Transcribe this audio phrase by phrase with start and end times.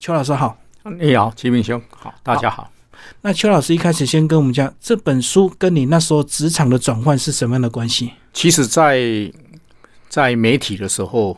[0.00, 0.56] 邱老师好，
[0.96, 2.70] 你好，齐明兄好，大家好。
[3.20, 8.12] 那邱老师一开始先跟我们讲，这本书跟你那时候职场的转换是什么样的关系？
[8.32, 9.00] 其实，在
[10.08, 11.36] 在媒体的时候，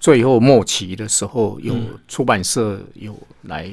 [0.00, 1.76] 最后末期的时候，有
[2.08, 3.70] 出版社有来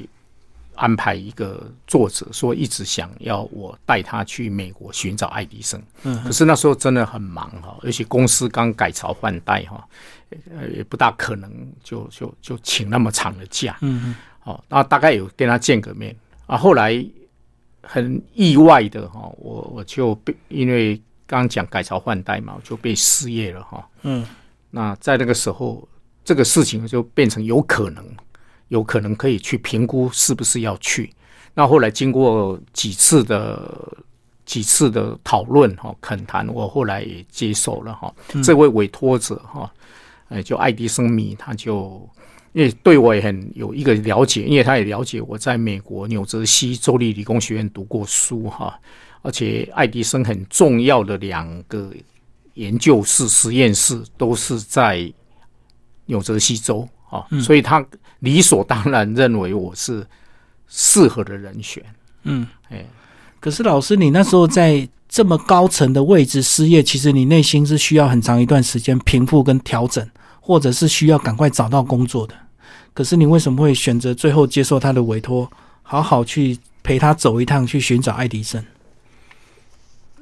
[0.79, 5.81] 安排一个作者，说一直想要我带他去美国寻找爱迪生。
[6.03, 9.87] 嗯，可是那时候真的很忙哈，而且公司刚改朝换代哈。
[10.55, 11.51] 呃，也不大可能
[11.83, 16.15] 就就就请那么长的假，嗯嗯，好，那大概有跟他见个面
[16.45, 16.55] 啊。
[16.55, 17.03] 后来
[17.81, 24.23] 很意外的哈，我我就被因为刚刚讲改朝换代嘛，我就被失业了哈，嗯，
[24.69, 25.89] 那在那个时候，
[26.23, 28.05] 这个事情就变成有可能，
[28.69, 31.13] 有可能可以去评估是不是要去。
[31.53, 33.97] 那后来经过几次的
[34.45, 38.11] 几次的讨论哈，恳谈，我后来也接受了哈，
[38.43, 39.71] 这位委托者哈。
[40.29, 42.07] 哎，就爱迪生迷，他就
[42.53, 48.79] 因为对我也很有一个了解，因为他也了解我在美国纽泽西州立理工学院读过书哈，
[49.23, 51.91] 而且爱迪生很重要的两个
[52.53, 55.11] 研究室、实验室都是在
[56.05, 57.83] 纽泽西州啊，所以他
[58.19, 60.05] 理所当然认为我是
[60.67, 61.83] 适合的人选。
[62.23, 62.85] 嗯，哎，
[63.39, 64.87] 可是老师，你那时候在。
[65.11, 70.07] 这么高层的位置失业，其实你内心是需要很长一段时间平复跟调整，
[70.39, 72.35] 或者是需要赶快找到工作的。
[72.93, 78.63] 可是你为什么会选择最后接受他的委托，好好去陪他走一趟，去寻找爱迪生？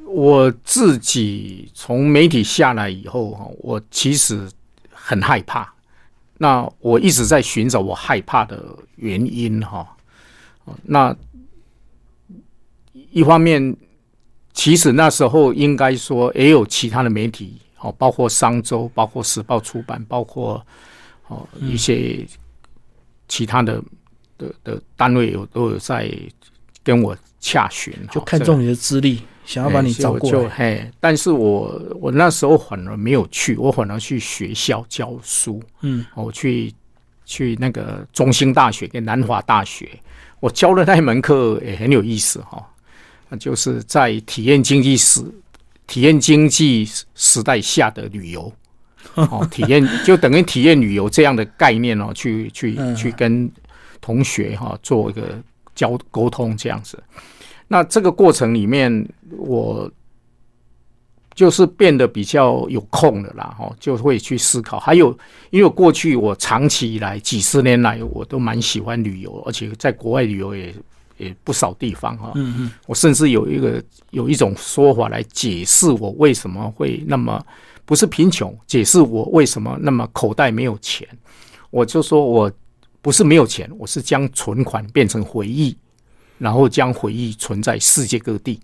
[0.06, 4.50] 我自己从媒体下来以后，哈，我其实
[4.90, 5.74] 很害怕。
[6.38, 8.64] 那我一直在寻找我害怕的
[8.96, 9.88] 原因，哈。
[10.84, 11.16] 那
[13.12, 13.76] 一方面。
[14.54, 20.66] 其实那时候应该说也有其他的媒体，哦，包括商周、包括时报出版、包括
[21.28, 22.26] 哦一些
[23.28, 23.80] 其他的
[24.36, 26.12] 的的单位有都有在
[26.84, 30.50] 跟我洽询，就看中你的资历，想要把你找过来。
[30.50, 35.64] 嘿，但是我我那时候反而没有去，我反而去学校教书。
[35.82, 36.72] 嗯，我去
[37.26, 39.90] 去那个中兴大学跟南华大学，
[40.42, 42.62] 我教的那一门课也很有意思哈。
[43.30, 45.24] 那就是在体验经济时，
[45.88, 48.52] 体验经济时代下的旅游，
[49.16, 53.50] 哦，体验就等于体验旅游这样的概念哦，去去去跟
[54.02, 55.42] 同学哈做一个
[55.74, 57.02] 交沟通这样子。
[57.70, 59.06] 那这个过程里面，
[59.38, 59.92] 我
[61.34, 64.80] 就是变得比较有空了啦，哈，就会去思考。
[64.80, 65.18] 还有，
[65.50, 70.74] 因为过去我长期以来几十年来，我都蛮喜欢旅游，而且在国外旅游也。
[71.20, 77.44] 也不少地方哈，嗯嗯，我甚至有一个有一种说法来解释我为什么会那么
[77.86, 81.08] 不是贫穷，解释我为什么那么口袋没有钱。
[81.72, 82.52] 我就说我
[83.02, 85.76] 不是没有钱，我是将存款变成回忆，
[86.38, 88.60] 然后将回忆存在世界各地，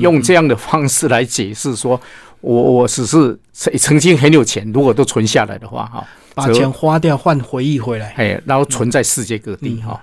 [0.00, 2.00] 用这样的方式来解释说，
[2.40, 10.00] 我我只是曾曾经很有钱，如果都存下来的话哈，把钱花掉换回忆回来，哎，然后存在世界各地哈。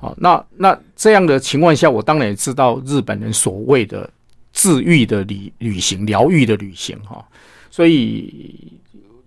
[0.00, 4.08] 好，那那这样的情况下，我当然也知道日本人所谓的
[4.52, 7.24] 治愈的旅旅行、疗愈的旅行哈，
[7.70, 8.72] 所以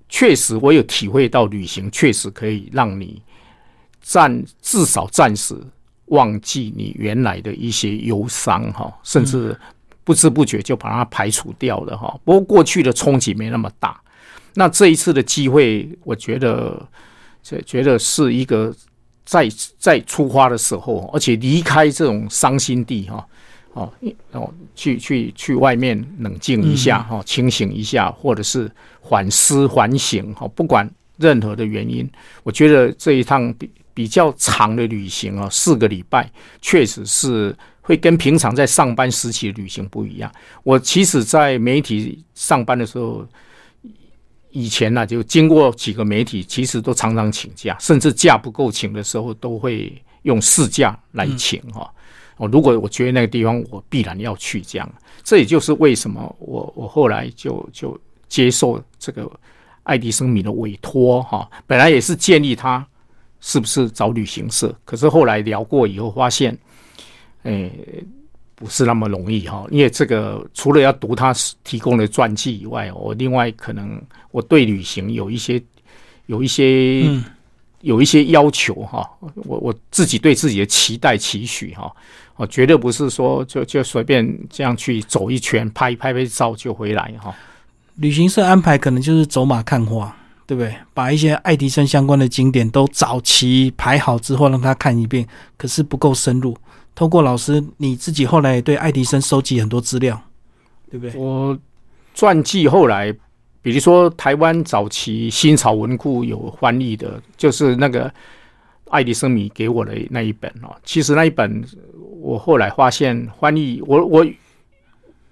[0.10, 3.22] 确实我有体会到旅行确实可以让你
[4.02, 5.56] 暂至少暂时
[6.08, 9.58] 忘记你原来的一些忧伤哈，甚至
[10.06, 12.18] 不知不觉就把它排除掉了哈。
[12.24, 14.00] 不过过去的冲击没那么大，
[14.54, 16.82] 那这一次的机会，我觉得
[17.44, 18.74] 这觉得是一个。
[19.28, 19.50] 在
[19.80, 23.28] 在出发的时候，而且离开这种伤心地哈，
[23.74, 23.92] 哦，
[24.34, 30.88] 哦，去去去外面冷静一下哈，清醒一下，或者是反思反省哈，不管
[31.18, 32.08] 任何的原因，
[32.44, 40.32] 我觉得这一趟比比较长的旅行啊，四个礼拜，确实是会跟平常在上班时期的旅行不一样。
[40.64, 43.26] 我其实，在媒体上班的时候。
[44.58, 51.94] 以前呢，就经过几个媒体，其实都常常请假，甚至假不够请的时候，都会用事假来请哈。
[52.38, 54.90] 哦，如果我觉得那个地方我必然要去，这样，
[55.26, 58.00] 这也就是为什么我我后来就就
[58.30, 59.30] 接受这个
[59.84, 61.46] 爱迪生米的委托哈。
[61.68, 62.88] 本来也是建议他
[63.42, 66.58] 是不是找旅行社，可是后来聊过以后发现，
[67.46, 67.72] 诶。
[68.58, 74.02] 不是那么容易哈，因为这个除了要读他提供的传记以外，我另外可能
[74.32, 75.62] 我对旅行有一些
[76.28, 77.04] 有一些
[77.82, 79.06] 有一些要求哈，
[79.44, 81.94] 我我自己对自己的期待期许哈，
[82.38, 87.36] 我绝对不是说就就随便这样去走一圈，拍拍拍照就回来哈。
[87.96, 90.16] 旅行社安排可能就是走马看花，
[90.48, 90.74] 对不对？
[90.94, 95.28] 把一些爱迪生相关的景点都早期排好之后，让他看一遍，
[95.58, 96.56] 可是不够深入。
[96.96, 100.20] 透过老师你自己后来也对爱迪生收集很多资料，
[100.90, 101.16] 对不对？
[101.20, 101.58] 我
[102.14, 103.14] 传记后来，
[103.62, 108.12] 比如说台湾早期新潮文库有翻译的，就是那个
[108.90, 110.74] 爱迪生米给我的那一本哦。
[110.86, 111.62] 其实那一本
[112.22, 114.26] 我后来发现翻译，我我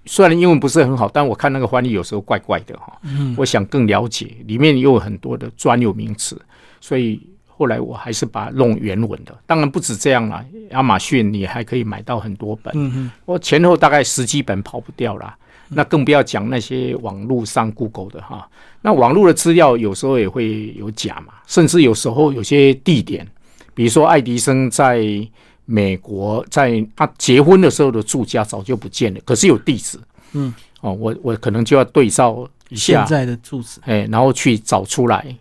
[0.06, 3.00] 虽然英文不是很好，但我看那个翻译有时候怪怪的哈。
[3.04, 6.40] 嗯，我想更了解，里面又有很多的专有名词，
[6.82, 9.38] 所以后来我还是把它弄原文的。
[9.46, 13.12] 当然不止这样啦，亚马逊你还可以买到很多本。
[13.26, 15.38] 我前后大概十几本跑不掉啦。
[15.70, 18.48] 那更不要讲那些网络上 Google 的哈。
[18.82, 23.28] 那网络的资料有时候也会有假嘛，甚至有时候有些地点，
[23.74, 25.28] 比如说爱迪生在。
[25.66, 29.98] 美国在他结婚的时候的住家早就不见了，可是有地址。
[30.34, 35.32] 嗯，哦，我我可能就要对照一下现在的住址，哎，然后去找出来啊，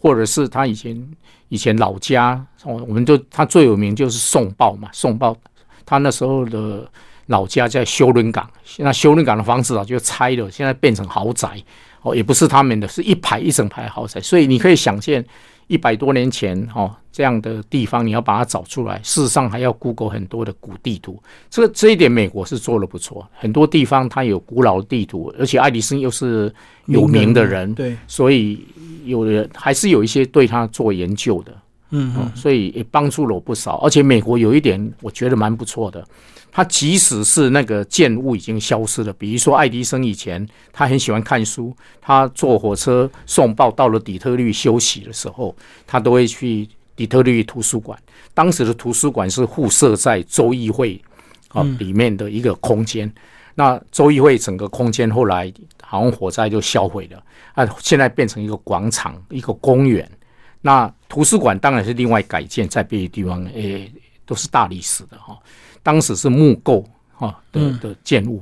[0.00, 1.08] 或者是他以前
[1.48, 5.36] 以前老家哦，我们就他最有名就是宋报嘛，宋报
[5.84, 6.90] 他那时候的
[7.26, 11.62] 老家在修伦港，现在修伦港的房子啊就拆了，现在变成豪宅
[12.02, 15.24] 哦，也不是他们的，是一排一整排豪宅，所以你可以想见。
[15.66, 21.22] 一百多年前，哦，这样的地方你要把它找出来，事实上还要 Google 很多的古地图。
[21.48, 26.52] 这个这一点美国是做的不错，很多地方它有古老的地图，而且爱迪生又是
[26.86, 28.66] 有名的人，对，所以
[29.04, 31.56] 有人还是有一些对他做研究的，
[31.90, 33.76] 嗯，所以也帮助了我不少。
[33.78, 36.04] 而且美国有一点我觉得蛮不错的。
[36.52, 45.54] 他即使是那个建物已经消失了，比如说爱迪生以前他很喜欢看书，他坐火车送报到了底特律休息的时候，
[45.86, 47.96] 他都会去底特律图书馆。
[48.34, 51.00] 当时的图书馆是附设在州议会
[51.48, 53.08] 啊里面的一个空间。
[53.54, 55.52] 那州议会整个空间后来
[55.90, 57.20] 好像火灾就销毁了
[57.52, 60.08] 啊，现在变成一个广场、一个公园。
[60.60, 63.92] 那图书馆当然是另外改建在别的地方，诶，
[64.24, 65.36] 都是大理石的哈。
[65.82, 68.40] 当时是木构哈的的建物，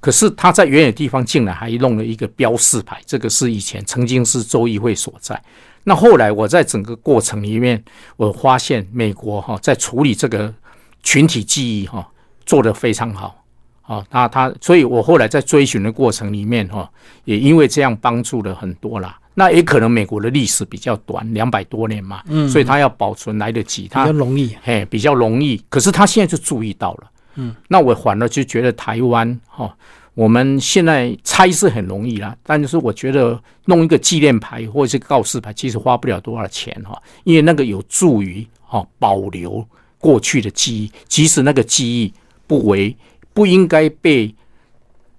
[0.00, 5.38] 可是他在远远地方竟然还弄了一个标示牌，这个是以前曾经是州议会所在。
[5.84, 7.84] 那后来我在整个过程里面，
[8.16, 10.54] 我发现美国哈在处理这个
[11.02, 12.08] 群体记忆哈
[12.46, 13.44] 做得非常好，
[13.86, 16.90] 啊，他他，所以我后来在追寻的过程里面哈，
[17.24, 19.18] 也因为这样帮助了很多啦。
[19.38, 25.62] 那也可能美国的历史比较短，两百多年嘛，嗯，所以他要保存来得及，他比较容易，嘿，比较容易。
[25.68, 29.76] 可是他现在就注意到了，嗯，那我反而就觉得台湾哈，
[30.14, 39.62] 我们现在猜是很容易啦，但就是我觉得弄一个纪念牌或者是告示牌，其实花不了多少钱哈，因为那个有助于哈保留
[39.98, 42.10] 过去的记忆，即使那个记忆
[42.46, 42.96] 不为
[43.36, 44.34] 不应该被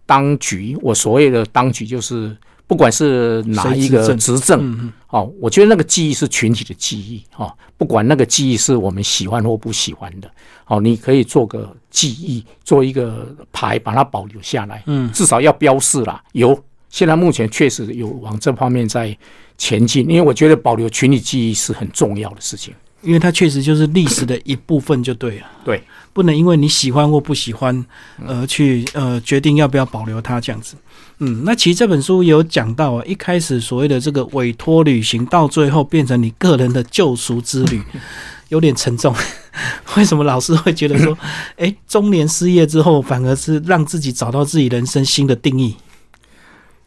[0.06, 2.36] 当局，我所谓的当局就是。
[2.70, 10.30] 不管是哪一个执政，哦，我觉得那个记忆是群体的记忆，哦，不管那个记忆是我们喜欢或不喜欢的，
[10.66, 16.22] 哦，你可以做个记忆，做一个牌，把它保留下来，嗯，至少要标示啦。
[16.34, 19.18] 有，现在目前确实有往这方面在
[19.58, 25.82] 前进，因为我觉得保留群体记忆是很重要的事情，因为它确实就是历史的一部分，就对了，对，
[26.14, 27.86] 不能因为你喜欢或不喜欢
[28.26, 30.76] 而去呃决定要不要保留它这样子。
[31.20, 37.82] 嗯，那其实这本书有讲到啊，一开始所谓的这个委托旅行，到最后变成你个人的救赎之旅，
[38.50, 39.16] 有点沉重。
[39.98, 41.18] 为什么老师会觉得说，
[41.58, 45.76] 哎，中年失业之后，反而是让自己找到自己人生新的定义？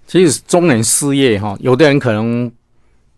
[0.07, 2.51] 其实中年失业哈，有的人可能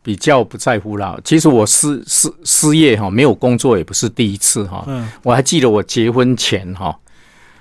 [0.02, 1.18] 比较不在乎啦。
[1.24, 4.84] 其实我失失失业哈，没有工作也不是第一次哈。
[4.86, 6.98] 嗯，我还记得我结婚前哈，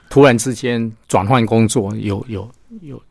[0.09, 2.49] 突然之间转换工作，有有
[2.81, 3.01] 有。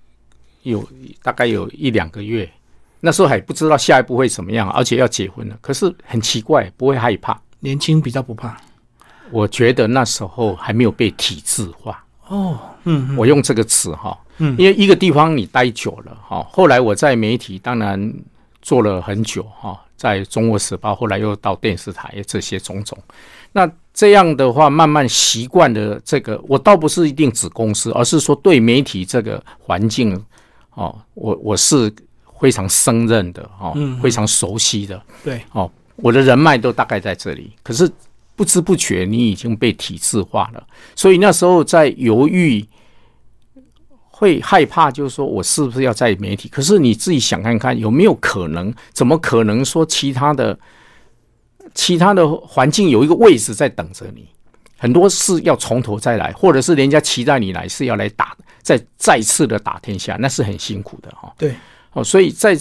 [0.65, 0.87] 有
[1.23, 2.47] 大概有一两个月，
[3.01, 5.57] 那时候还不知道下一步会怎么样，而且要结婚了。
[5.63, 7.41] 可是很奇怪，不会害怕。
[7.61, 8.55] 年轻比较不怕。
[9.31, 12.05] 我觉得那时候还没有被体制化。
[12.29, 18.15] 哦，嗯，我用这个词哈，嗯，因为一个地方你待久了哈，后来我在媒体当然
[18.63, 22.97] 做了很久哈，在中国时报，后来又到电视台这些种种。
[23.53, 30.23] 那这样的话，慢慢习惯了这个，我倒不是一定指公司，而是说对媒体这个环境。
[30.75, 31.93] 哦，我我是
[32.41, 35.03] 非常胜任的哦，非常熟悉的。
[35.25, 37.51] 对，哦，我的人脉都大概在这里。
[37.63, 37.91] 可是
[38.37, 40.65] 不知不觉，你已经被体制化了。
[40.95, 42.65] 所以那时候在犹豫，
[44.21, 46.47] 会害怕，就是说我是不是要在媒体？
[46.51, 48.71] 可是你自己想看看，有没有可能？
[48.93, 50.59] 怎么可能说其他的
[51.75, 54.29] 其他的环境有一个位置在等着你？
[54.77, 58.37] 很多事要从头再来，或者是人家期待你来是要来打。
[58.63, 61.33] 再再次的打天下，那是很辛苦的哈。
[61.39, 61.55] 对，
[61.95, 62.55] 哦，所以在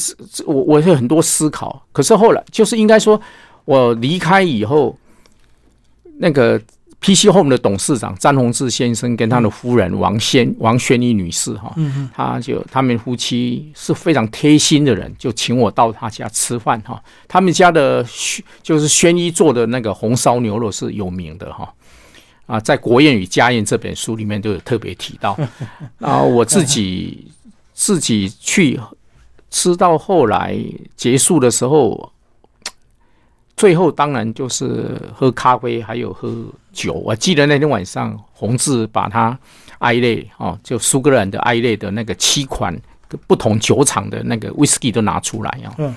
[0.46, 3.20] 我我有很多思考，可是后来就是应该说，
[3.66, 4.98] 我离开以后，
[6.18, 6.60] 那个
[7.02, 17.02] PC Home 的董事长詹宏志先生跟他的夫人王仙王宣一女士哈，嗯他就他们夫妻是非常贴心的人，就请我到他家吃饭哈。
[17.28, 18.06] 他们家的
[18.62, 21.74] 就是宣一做的那个红烧牛肉是有名的哈。
[22.46, 25.38] 啊，在《国宴与家宴》这本书里面都有特别提到。
[26.00, 27.32] 然 后我自己
[27.74, 28.80] 自己去
[29.52, 30.58] 吃到后来
[30.98, 32.12] 结束的时候，
[33.60, 36.34] 最后当然就是喝咖啡，还有喝
[36.72, 36.94] 酒。
[36.94, 39.38] 我记得那天晚上，洪志把他
[39.80, 42.74] I 类哦，就苏格兰的 I 类的那个七款
[43.28, 45.94] 不同酒厂的那个 whisky 都拿出来啊，嗯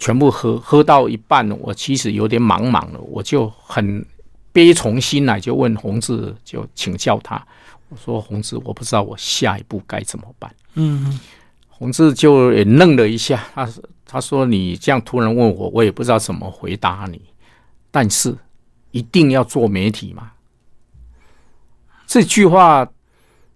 [0.00, 4.04] 全部喝喝到一半，我其实有点茫茫了，我就很
[4.52, 7.40] 悲从心来，就问洪志，就请教他，
[7.88, 10.52] 我说洪志，我不知道我下一步该怎么办。
[10.74, 11.20] 嗯
[11.68, 13.68] 洪志就也愣了一下，他
[14.06, 17.20] 他说：“你这样突然问我，我也不知道怎么回答你。
[17.90, 18.34] 但是
[18.92, 20.30] 一定要做媒体嘛？”
[22.06, 22.88] 这句话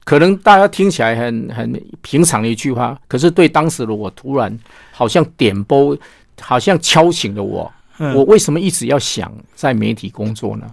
[0.04, 4.58] 可能大家听起来很很平常的一句话，可是对当时的我，突然
[4.90, 5.96] 好像点拨，
[6.40, 7.72] 好像敲醒了我。
[7.98, 10.66] 嗯我为什么一直要想在媒体工作呢？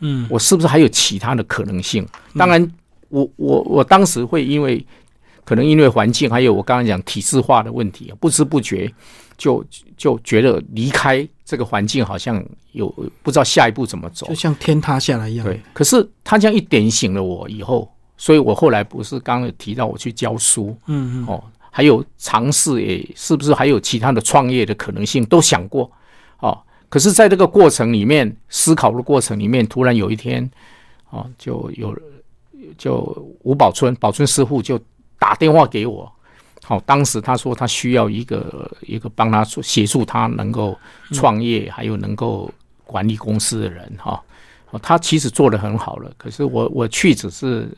[0.00, 2.06] 嗯我是不是还有其他的可能性？
[2.36, 2.70] 当然，
[3.08, 4.84] 我我我当时会因为
[5.44, 8.92] 可能因为环境，还有我刚刚讲体制化的问题，不知不觉
[9.36, 9.64] 就
[9.96, 12.88] 就觉得离开这个环境好像有
[13.22, 14.34] 不知道下一步怎么走就。
[14.34, 15.46] 像天塌下来一样。
[15.46, 25.90] 对，可是他这样一点醒了我以后，所以我后来不是刚刚有提到我去教书嗯嗯哦，还有尝试也是不是还有其他的创业的可能性都想过
[26.38, 26.56] 哦。
[26.88, 30.48] 可是，在这个过程里面，思考的过程里面，突然有一天，
[31.10, 31.92] 哦，就有
[32.78, 33.00] 就
[33.42, 34.78] 吴宝春宝春师傅就
[35.18, 36.10] 打电话给我，
[36.64, 40.76] 好、当时他说他需要一个一个帮他协助他能够
[41.12, 42.50] 创业，还有能够
[42.84, 44.18] 管理公司的人哈、
[44.82, 47.68] 他其实做得很好了，可是我我去只是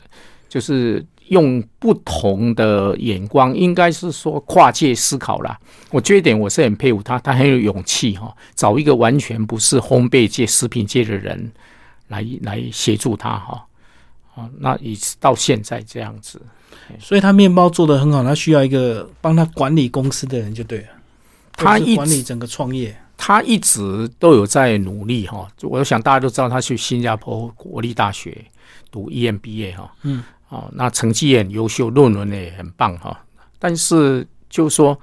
[0.47, 5.59] 就是用不同的眼光，应该是说跨界思考啦。
[5.91, 11.51] 我这一点我是很佩服他，他很有勇气哈、找一个完全不是烘焙界、食品界的人
[12.07, 13.65] 来来协助他哈。
[14.35, 16.41] 啊，那一直到现在这样子，
[16.99, 20.87] 所以他面包做的很好，他需要一个帮他管理公司的人就对了。
[21.53, 22.95] 他一管理整个创业。
[23.19, 25.47] 他一直都有在努力哈。
[25.63, 28.45] 我想大家都知道，他去新加坡国立大学
[28.91, 33.19] 读 EMBA 哈，嗯，哦，那成绩也很优秀，论文也很棒哈。
[33.57, 34.97] 但是就是说，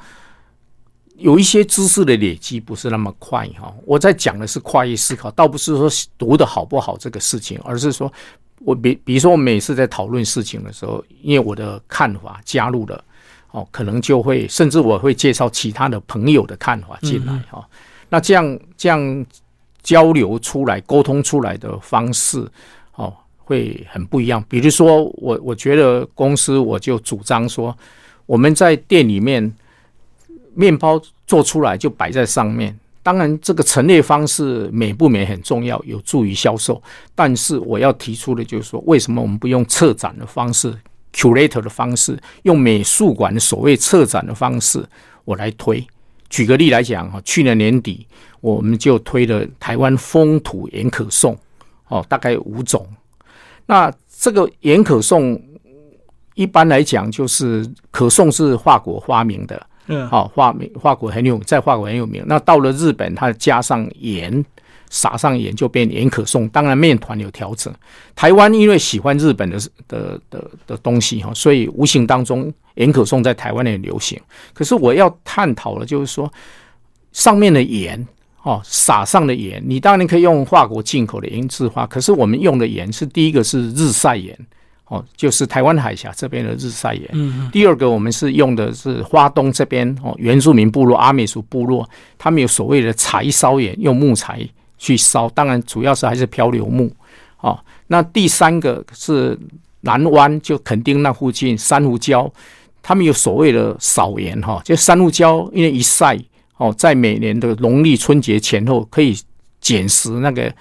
[1.17, 3.75] 有一些知识的累积不是那么快哈。
[3.85, 8.13] 我在讲的是跨越思考，倒不是说读的好不好这个事情，而是说
[8.61, 13.03] 我比比如说我每次在讨论事情的时候，因为我的看法加入了。
[13.51, 17.65] 哦，可能就会，甚至我会介绍其他的朋友的看法进来哈、哦。
[18.09, 19.27] 那这样这样
[19.81, 22.45] 交流出来、沟通出来的方式，
[22.97, 24.45] 哦，会很不一样。
[24.49, 27.73] 比如说，我我觉得公司我就主张说，
[28.27, 29.55] 我们在店里面
[30.55, 32.79] 面包做出来就摆在上面。
[33.03, 36.83] 当然，这个陈列方式美不美很重要，有助于销售。
[37.15, 40.75] 但是我要提出的就是说，为什么我们不用策展的方式
[41.13, 44.83] ？curator 的方式，用美术馆所谓策展的方式，
[45.25, 45.87] 我来推。
[46.31, 48.07] 举个例来讲哈，去年年底
[48.41, 51.39] 我们就推了台湾风土盐可颂，
[51.89, 52.89] 哦，大概五种。
[53.67, 55.41] 那这个盐可颂
[56.35, 62.23] 一般来讲就是可颂是法国发明的，嗯，好、化名法国很有在法国很有名。
[62.27, 64.45] 那到了日本，它加上盐。
[64.91, 67.73] 撒上盐就变盐可颂，当然面团有调整。
[68.15, 74.21] 台湾因为喜欢日本的的的的东西哈，所以无形当中盐可颂在台湾也流行。
[74.53, 76.33] 可是我要探讨的就是说，
[77.11, 78.07] 上面的盐
[78.43, 84.39] 哦，撒上的盐，你当然可以用法国进口的盐制化，可是我们用的盐是第一个是日晒盐
[84.87, 87.09] 哦，就是台湾海峡这边的日晒盐。
[87.13, 91.89] 嗯第二个，我们是用的是花东这边哦，原住民部落阿美族部落，
[92.19, 94.49] 他们有所谓的柴烧盐，用木材。
[94.77, 96.91] 去烧，当然主要是还是漂流木，
[97.41, 97.59] 哦。
[97.87, 99.39] 那第三个是
[99.81, 102.31] 南湾，就垦丁那附近珊瑚礁，
[102.83, 106.19] 他们有所谓的扫盐哈，就珊瑚礁因为一晒
[106.59, 109.17] 哦，在每年的农历春节前后可以
[109.59, 110.53] 捡拾那个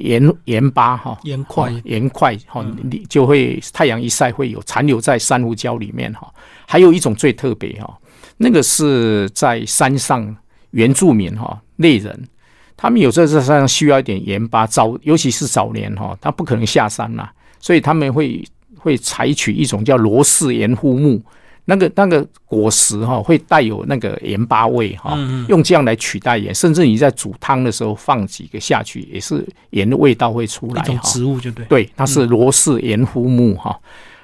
[0.00, 6.32] 盐盐巴哈，盐块盐块哈，你就会太阳一晒会有残留在珊瑚礁里面哈。
[6.66, 7.98] 还有一种最特别哈，
[8.36, 10.36] 那个是在山上
[10.70, 12.28] 原住民哈猎人。
[12.76, 18.42] 他们有时候在山上需要一点盐巴，早尤其是早年哈，他不可能下山啦，所以他们会
[18.78, 21.22] 会采取一种叫罗氏盐护木，
[21.70, 30.96] 那个那个果实哈会带有那个盐巴味哈，嗯用这样来取代盐，甚至你在煮汤的时候放几个下去，也是盐的味道会出来哈。
[31.04, 31.64] 植物就对。
[31.66, 33.78] 对，它是罗氏盐胡木哈。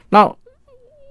[0.09, 0.29] 那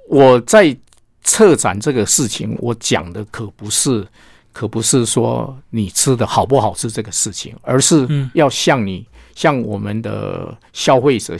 [0.09, 0.75] 我在
[1.23, 4.05] 策展这个事情，我讲的可不是，
[4.51, 11.37] 可不是说你吃的好不好吃这个事情，而是嗯要向你、向我们的消费者，哦，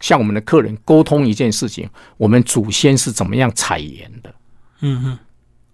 [0.00, 4.34] 向我们的客人沟通一件事情：我们祖先是怎么样采盐的。
[4.80, 5.18] 嗯嗯，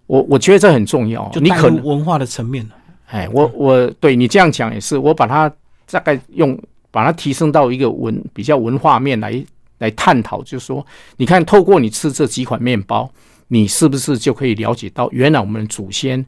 [0.07, 1.27] 我我觉得这很重要。
[1.29, 2.75] 就带你可能入文化的层面了。
[3.07, 5.51] 哎，我我对你这样讲也是，我把它
[5.91, 9.45] 大概用把它提升到一个文比较文化面来
[9.77, 10.85] 来探讨，就是说，
[11.17, 13.07] 你看，透过你吃这几款面包，
[13.49, 16.25] 你是不是就可以了解到，原来我们的祖先、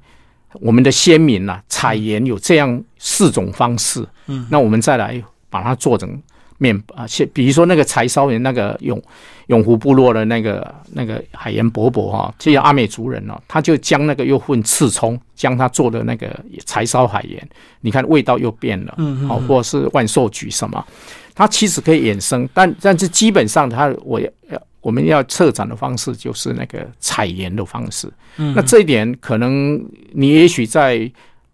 [0.62, 4.08] 我们的先民呐、采盐有这样四种方式。
[4.28, 6.22] 嗯，那我们再来把它做成
[6.58, 9.02] 面啊，现比如说那个柴烧盐，那个永
[9.48, 16.28] 永湖部落的那个那个海盐伯伯哈，这些阿美族人哦，他就将那个又混刺葱，将他做的那个
[16.66, 17.50] 柴烧海盐，
[17.82, 20.86] 你看味道又变了，嗯嗯好、或者是万寿菊什么，
[21.36, 24.30] 它其实可以衍生，但但是基本上它我要
[24.82, 28.54] 我们要策展的方式就是那个采盐的方式，嗯。
[28.56, 29.84] 那这一点可能
[30.14, 31.10] 你也许在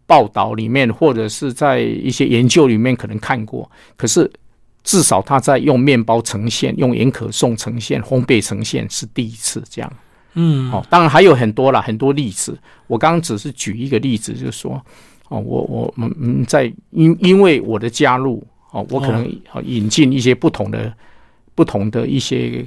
[0.06, 4.30] 报道里面或者是在一些研究里面可能看过，可是
[4.84, 9.94] 至少他在用面包呈现、用盐可颂呈现、烘焙呈现是第一次这样。
[10.34, 12.58] 嗯，哦，当然还有很多啦，很多例子。
[12.88, 14.84] 我刚刚只是举一个例子，就是说，
[15.30, 20.92] 哦，我我们嗯，在因因为我的加入，哦，我可能哦引进一些不同的
[21.54, 22.66] 不同的一些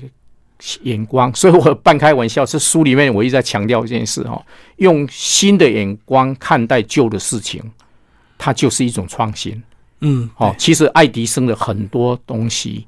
[0.84, 4.40] 眼光，所以我半开玩笑，这书里面我一直在强调一件事、哦，
[4.76, 7.60] 用新的眼光看待旧的事情，
[8.38, 9.60] 它就是一种创新。
[10.00, 12.86] 嗯，哦，其实爱迪生的很多东西，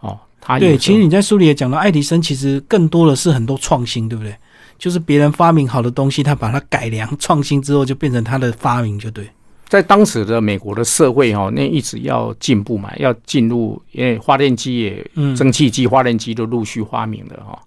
[0.00, 4.34] 哦，他有对，其实你在书里也讲到，爱迪生其实更多的是很多创新，对不对？
[4.78, 9.28] 就是别人发明好的东西，他把它改良、创新之后，就变成他的发明，就对。
[9.68, 17.58] 在当时的美国的社会哈、那一直要进步嘛，要进入，因为发电机也、嗯蒸汽机、发电机都陆续发明了哈、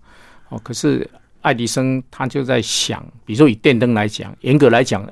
[0.49, 1.09] 哦，可是
[1.41, 5.07] 爱迪生他就在想，比如说以电灯来讲，严格来讲，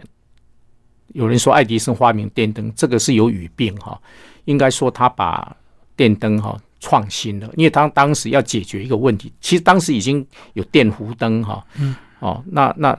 [1.13, 3.99] 有人说爱迪生发明电灯，这个是有语病哈、
[4.45, 5.55] 应该说他把
[5.95, 12.97] 电灯哈、创新了，因为他当时要解决一个问题，其实当时已经有电弧灯哈、嗯，哦，那那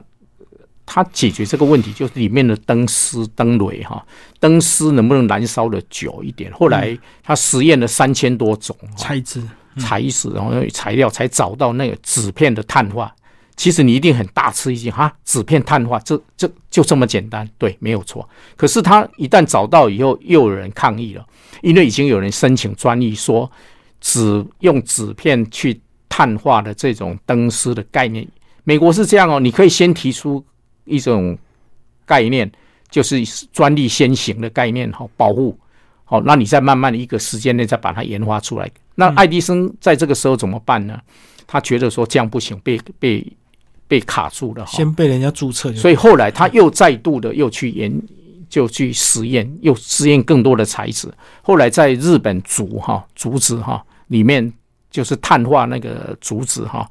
[0.85, 4.05] 他解决这个问题，就是里面的灯丝、灯蕊哈，
[4.39, 6.51] 灯丝能不能燃烧的久一点？
[6.53, 9.41] 后来他实验了三千多种哈材质，
[9.77, 13.13] 材质，然后材料才找到那个纸片的碳化。
[13.55, 17.47] 其实你一定很大吃一惊哈，纸片碳化，这这就这么简单？
[17.59, 18.27] 对，没有错。
[18.57, 21.23] 可是他一旦找到以后，又有人抗议了，
[21.61, 23.49] 因为已经有人申请专利说，
[24.01, 28.27] 纸用纸片去碳化的这种灯丝的概念，
[28.63, 30.43] 美国是这样哦，你可以先提出
[30.85, 31.37] 一种
[32.07, 32.51] 概念，
[32.89, 35.55] 就是专利先行的概念，好，保护。
[36.05, 38.67] 好，那你再慢慢的一个时间内再把它研发出来。
[38.95, 40.99] 那爱迪生在这个时候怎么办呢？
[41.45, 43.23] 他觉得说这样不行，被被
[43.87, 44.71] 被卡住了哈。
[44.77, 48.01] 先被人家注册，所以后来他又再度的又去研，
[48.49, 51.11] 就去实验，又实验更多的材质。
[51.41, 54.51] 后来在日本竹哈竹子哈里面，
[54.89, 56.89] 就是碳化那个竹子哈，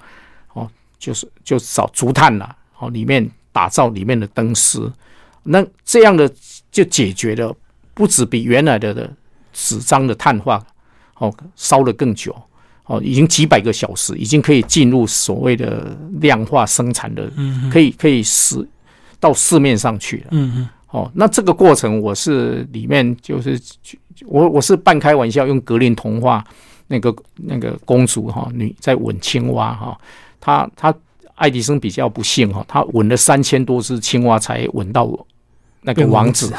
[0.54, 4.92] 哦，就是就找竹炭了，哦，里面打造里面的灯丝，
[5.42, 6.30] 那这样的
[6.70, 7.54] 就解决了，
[7.94, 9.10] 不止比原来的的
[9.52, 10.64] 纸张的碳化
[11.18, 12.34] 哦烧的更久。
[12.92, 18.68] 哦，已经几百个小时，已经可以进入所谓的量化生产的，嗯可以可以使
[19.18, 20.26] 到市面上去了。
[20.32, 23.58] 嗯嗯哦，那这个过程我是里面就是
[24.26, 26.44] 我我是半开玩笑，用格林童话
[26.86, 29.98] 那个那个公主哈、女在吻青蛙哈、
[30.38, 30.94] 她她
[31.36, 35.10] 爱迪生比较不幸哈、他吻了三千多只青蛙才吻到
[35.84, 36.52] 那个变王王子，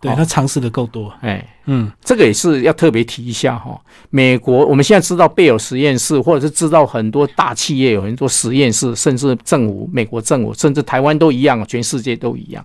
[0.00, 3.80] 对他尝试的够多，哎，嗯这个也是要特别提一下哈。
[4.10, 12.64] 美国我们现在知道贝尔实验室，或者是知道很多大企业有很多实验室，甚至政府、美国政府，甚至台湾都一样，全世界都一样。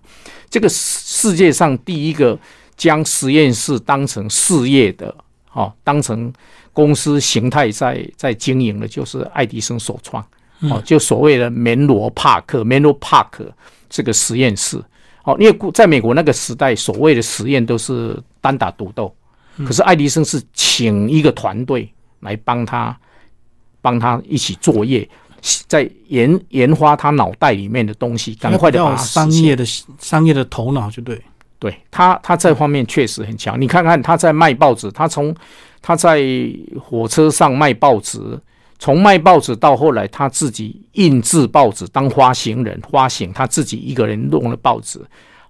[0.49, 2.37] 这个世界上第一个
[2.75, 5.13] 将实验室当成事业的，
[5.53, 6.31] 哦，当成
[6.71, 10.23] 公司形态在在经营的，就是爱迪生首创。
[10.69, 13.47] 哦，就所谓的门罗帕克 （Menlo Park）
[13.89, 14.79] 这个实验室。
[15.27, 19.13] 哦，因为在美国那个时代，所谓的实验都是单打独斗，
[19.65, 22.97] 可是爱迪生是请一个团队来帮他，
[23.81, 25.05] 帮他一起作业，
[25.67, 29.65] 在研研发他脑袋里面的东西，赶快的把商业的
[29.99, 31.21] 商业的头脑，就对，
[31.59, 33.59] 对他，他这方面确实很强。
[33.59, 35.35] 你看看他在卖报纸，他从
[35.81, 36.23] 他在
[36.81, 38.17] 火车上卖报纸，
[38.79, 44.99] 从卖报纸到后来他自己印制报纸，当发行人发行，他自己一个人弄了报纸。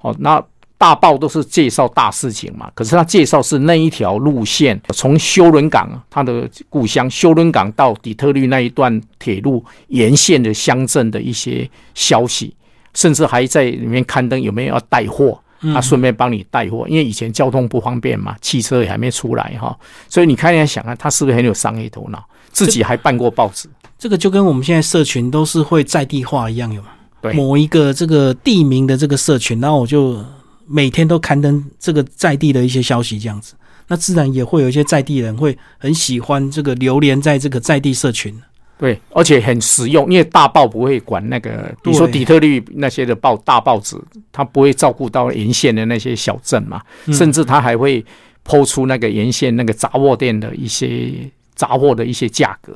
[0.01, 0.43] 哦，那
[0.77, 12.55] 大报都是介绍大事情嘛，可是他介绍是那一条路线，从休伦港他的故乡休伦港到底特律那一段铁路沿线的乡镇的一些消息，
[12.93, 15.41] 甚至还在里面刊登有没有要带货。
[15.73, 19.75] 他顺便帮你带货，因为以前交通不方便嘛，汽车也还没出来哈，
[20.07, 22.23] 所以你看一下想啊，他是不是很有商业头脑？
[22.51, 26.89] 自己还办过报纸，这个就跟我们现在社群都是会在地化一样，有吗？
[27.21, 30.23] 对，某一个这个地名的这个社群，然后我就
[30.67, 33.55] 每天都刊登这个在地的一些消息，这样子，
[33.87, 38.35] 那自然也会有一些在地人会很喜欢这个流连在这个在地社群。
[38.79, 43.97] 对，而且很实用，因为大报不会管那个，比如说底特律那些的报大报纸，
[44.31, 46.79] 它不会照顾到沿线的那些小镇嘛，
[47.11, 48.05] 甚至它还会
[48.43, 51.11] 抛出那个沿线那个杂货店的一些
[51.57, 52.71] 杂货的一些价格。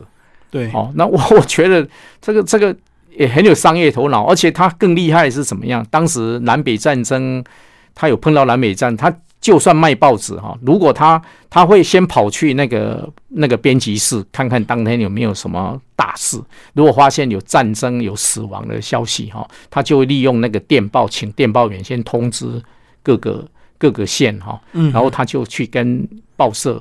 [0.49, 1.87] 对，哦，那我 我觉得
[2.19, 2.75] 这个这个
[3.15, 5.87] 也很有商业头脑，而且他更厉害是怎么样？
[5.89, 7.41] 当时南北战争，
[7.95, 9.15] 他有碰到南北战，他。
[9.41, 16.39] 就算卖报纸哈，如果他他会先跑去那个那个编辑室看看当天有没有什么大事，
[16.73, 22.61] 如果发现有战争有死亡的消息哈，他就会利用那个电报，请电报员先通知
[23.01, 23.43] 各个
[23.79, 26.79] 各个县哈，然后他就去跟报社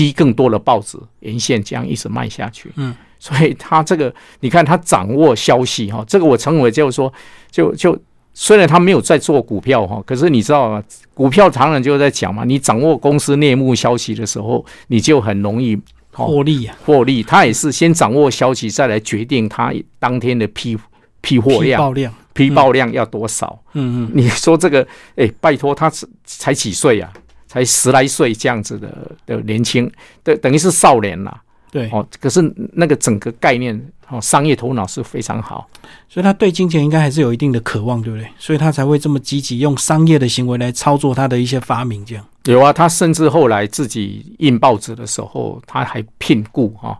[0.00, 2.72] 批更多的报纸，沿线这样一直卖下去。
[2.76, 7.12] 嗯，所以他这个你看他掌握消息哈，这个我称为就是说
[7.50, 7.98] 就就。
[8.32, 10.82] 虽然他没有在做股票哈，可是你知道吗？
[11.12, 15.76] 股票常常就在讲嘛，你掌握公司内幕消息的时候，你就很容易
[16.12, 17.24] 获利啊，获利。
[17.24, 20.78] 他也是先掌握消息，再来决定他当天的批
[21.20, 23.60] 批货量、批爆量、批爆量要多少。
[23.72, 24.86] 嗯嗯，你说这个，
[25.16, 25.90] 哎，拜托，他
[26.24, 27.12] 才几岁啊？
[27.50, 29.90] 才十来岁这样子的的年轻，
[30.22, 31.42] 等等于是少年啦。
[31.72, 32.40] 对哦，可是
[32.74, 33.74] 那个整个概念
[34.08, 35.68] 哦，商业头脑是非常好，
[36.08, 38.28] 所以他对金钱应该还是有一定的渴望，对不对？
[38.38, 42.72] 所以他才会这么积极用商业的行为来操作他的一些发明，这样有啊。
[42.72, 46.96] 他甚至后来自己印报纸的时候，他还聘雇哈，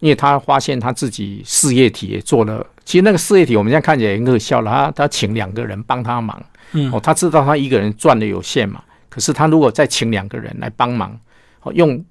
[0.00, 2.66] 因为他发现他自己事业体也做了。
[2.84, 11.20] 其实那个事业体我们现在看起来很可笑了，他他请两个人帮他忙，嗯哦，他知道他一个人赚的有限嘛，可是他如果再请两个人来帮忙，
[11.60, 12.02] 哦用。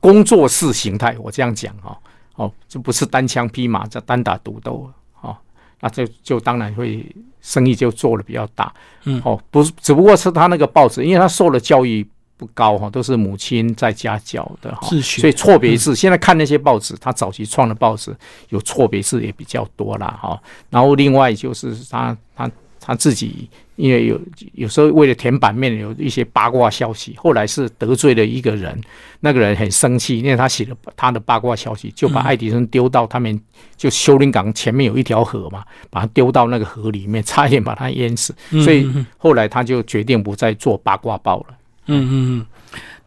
[0.00, 1.98] 工作室形态，我这样讲哈，
[2.36, 4.88] 哦，这不是单枪匹马，这单打独斗
[5.20, 5.36] 哦，
[5.80, 7.04] 那就就当然会
[7.40, 8.72] 生意就做的比较大，
[9.06, 18.16] 嗯，哦，不是，只不过是他那个报纸，因为他受的教育不高哈，都是母亲在家教的哈，所以错别字，现在看那些报纸，他早期创的报纸
[18.50, 22.48] 有错别字也比较多啦哈，然后另外就是他他。
[22.80, 24.20] 他自己因为有
[24.54, 28.78] 有时候为了填版面，有一些八卦消息，后来是得罪了一个人，
[29.20, 33.40] 那个人很生气，因为他写了他的八卦消息，就把爱迪生丢到他们
[33.76, 41.46] 就修林港前面有一条河嘛，把他丢到那个河里面，差一点把他淹死，所以后来他就决定不再做八卦报了。
[41.86, 42.10] 嗯嗯
[42.40, 42.46] 嗯，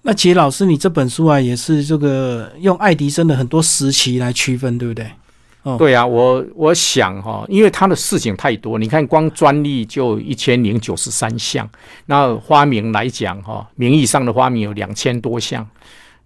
[0.02, 5.06] 那其实老师，你这本书啊，也是这个用爱迪生的很多时期来区分，对不对？
[5.78, 11.70] 对啊，我我想哈，因为他的事情太多，你看光专利就一千零九十三项，
[12.08, 15.68] 那发明来讲哈，名义上的发明有两千多项，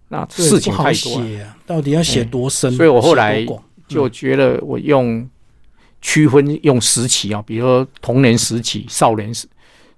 [0.08, 1.22] 那事情太多，
[1.66, 2.72] 到底要写多深？
[2.72, 3.46] 所以我后来
[3.86, 5.28] 就觉得我用
[6.00, 9.46] 区分用时期啊，比如说童年时期、少年时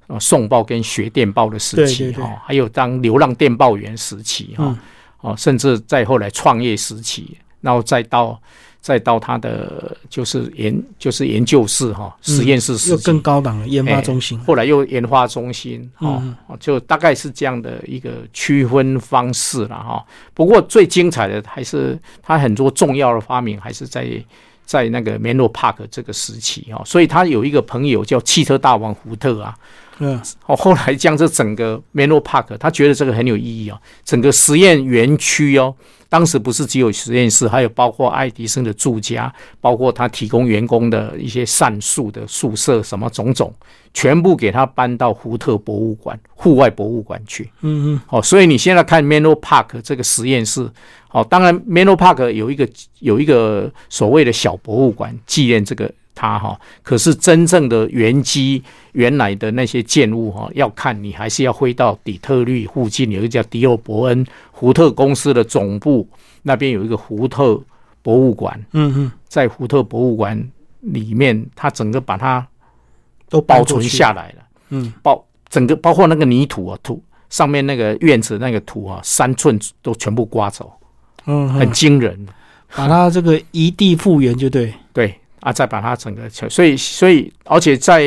[0.08, 4.76] 啊送报跟学电报的时期哈，还有当流浪电报员时期哈，
[5.20, 8.36] 哦，甚至再后来创业时期，然后再到。
[8.80, 16.22] 再到他的就是研就是研究室哈实验室又更高档的研发中心，后来又研发中心哦，
[16.58, 20.04] 就大概是这样的一个区分方式了哈。
[20.32, 24.08] 不过最精彩的还是他很多重要的发明还是在
[24.64, 26.80] 在那个 Menlo Park 这个时期哈。
[26.86, 29.54] 所以他有一个朋友叫汽车大王福特啊，
[29.98, 35.74] 嗯，哦，后来将这整个 Menlo Park，他觉得这个很有意义哦，整个实验园区哦。
[36.08, 43.52] 当时不是只有实验室，还有包括爱迪生的住家，包括他提供员工的一些膳宿的宿舍，什么种种，
[43.92, 47.50] 全部给他搬到福特博物馆、户外博物馆去。
[47.60, 48.00] 嗯嗯。
[48.08, 50.68] 哦，所以你现在看 Menlo Park 这个实验室，
[51.10, 52.68] 哦，当然 Menlo Park 有一个
[53.00, 55.92] 有一个所谓的小博物馆纪念这个。
[56.18, 66.08] 它哈，可是真正的原机原来的那些建物哈，要看你还是要回到底特律附近有一个叫迪奥伯恩福特公司的总部，
[66.42, 67.60] 那边有一个福特
[68.02, 68.60] 博物馆。
[68.72, 70.36] 嗯嗯，在福特博物馆
[70.80, 72.44] 里面，它整个把它
[73.28, 74.42] 都保存下来了。
[74.70, 77.00] 嗯，包整个包括那个泥土啊，土
[77.30, 80.72] 上面那个院子那个土啊，三寸都全部刮走。
[81.26, 82.26] 嗯，很惊人。
[82.74, 84.74] 把它这个一地复原就对。
[84.92, 88.02] 对啊，再把它整个，所以所以而且在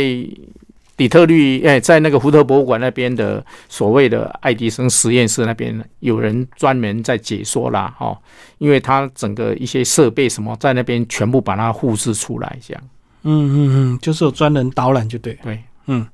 [0.98, 8.16] 底特律，哎，在那个福特博物馆那边的所谓的爱迪生实验室那边，有人专门在解说啦，哦，
[8.60, 12.84] 因为他整个一些设备什么在那边全部把它复制出来，这样。
[13.24, 13.56] 嗯嗯
[13.94, 15.34] 嗯，就是有专人导览就对。
[15.44, 16.06] 对，嗯，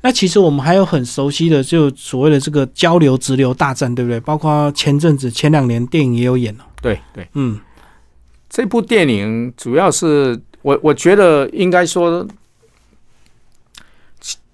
[0.00, 4.20] 那其实我们还有很熟悉的，就所谓的这个交流直流大战，对不对？
[4.20, 6.66] 包括前阵子前两年电影也有演了。
[6.80, 7.58] 对对，嗯，
[8.48, 12.26] 这部电影主要是我我觉得应该说，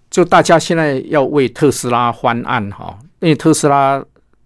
[0.09, 4.01] 就大家现在要为特斯拉翻案哈，因为特斯拉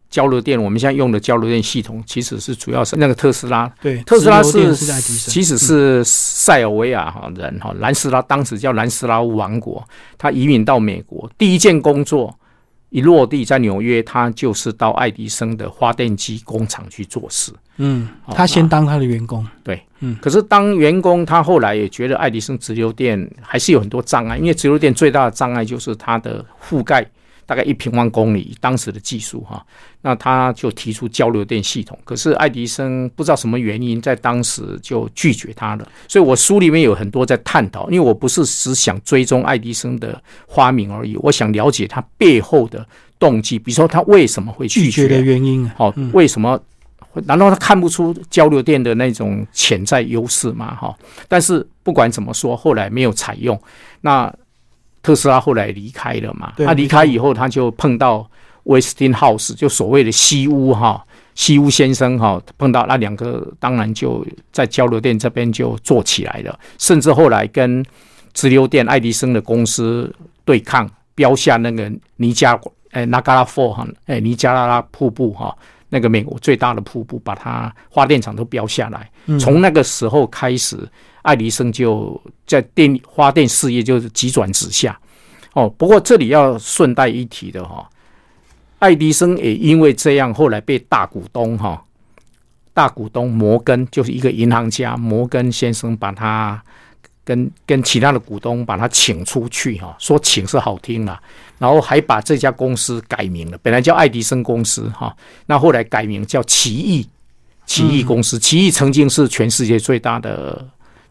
[0.08, 12.34] 交流电，我们现在用的交流电系统其实是主要是那个特斯拉，对，特斯拉是其实是塞尔维亚哈人哈，南斯拉当时叫南斯拉王国，他移民到美国，第一件工作
[12.90, 17.52] 一落地在纽约，他就是到爱迪生的发电机工厂去做事。
[17.76, 19.46] 嗯，他先当他的员工。
[19.62, 27.08] 对，嗯可是当员工，他后来也觉得爱迪生直流电还是有很多障碍，因为直流电最大的障碍就是它的覆盖
[27.48, 29.64] 大概一平方公里，当时的技术哈，
[30.02, 35.88] 那他就提出交流电系统，可是爱迪生不知道什么原因，在当时就拒绝他了。
[36.06, 42.86] 所以我书里面有很多在探讨，因为我不是只想追踪爱迪生的发明而已，我想了解他背后的
[43.18, 46.60] 动机，比如说他为什么会拒拒绝的原因啊，好、为什么？
[47.24, 50.76] 难道他看不出交流电的那种潜在优势吗？
[50.76, 50.94] 哈，
[51.26, 53.58] 但是不管怎么说，后来没有采用。
[54.02, 54.32] 那
[55.08, 56.52] 特斯拉后来离开了嘛？
[56.58, 58.30] 他离开以后，他就碰到
[58.64, 61.02] Westinghouse，就所谓的西屋哈，
[61.34, 67.82] 西屋先生哈，碰到那两个，当然就在交流电这边就做起来了，甚至后来跟
[68.34, 75.56] 直流电爱迪生的公司对抗，标下那个尼加哎纳加拉 f 哈，哎尼加拉拉瀑布哈。
[75.90, 79.10] 那个美国最大的瀑布，把它发电厂都标下来。
[79.40, 80.76] 从那个时候开始，
[81.28, 84.98] 爱迪生就在电发电事业就是急转直下。
[85.52, 87.86] 哦，不过这里要顺带一提的哈、
[88.78, 91.84] 爱迪生也因为这样，后来被大股东哈、
[92.72, 96.62] 大股东摩根就是一个银行家摩根先生把他
[97.24, 101.20] 跟跟其他的股东把他请出去哈、说请是好听啦，
[101.58, 105.14] 然后还把这家公司改名了，本来叫爱迪生公司哈、
[105.46, 107.06] 那后来改名叫奇异
[107.66, 110.64] 奇异公司，奇异曾经是全世界最大的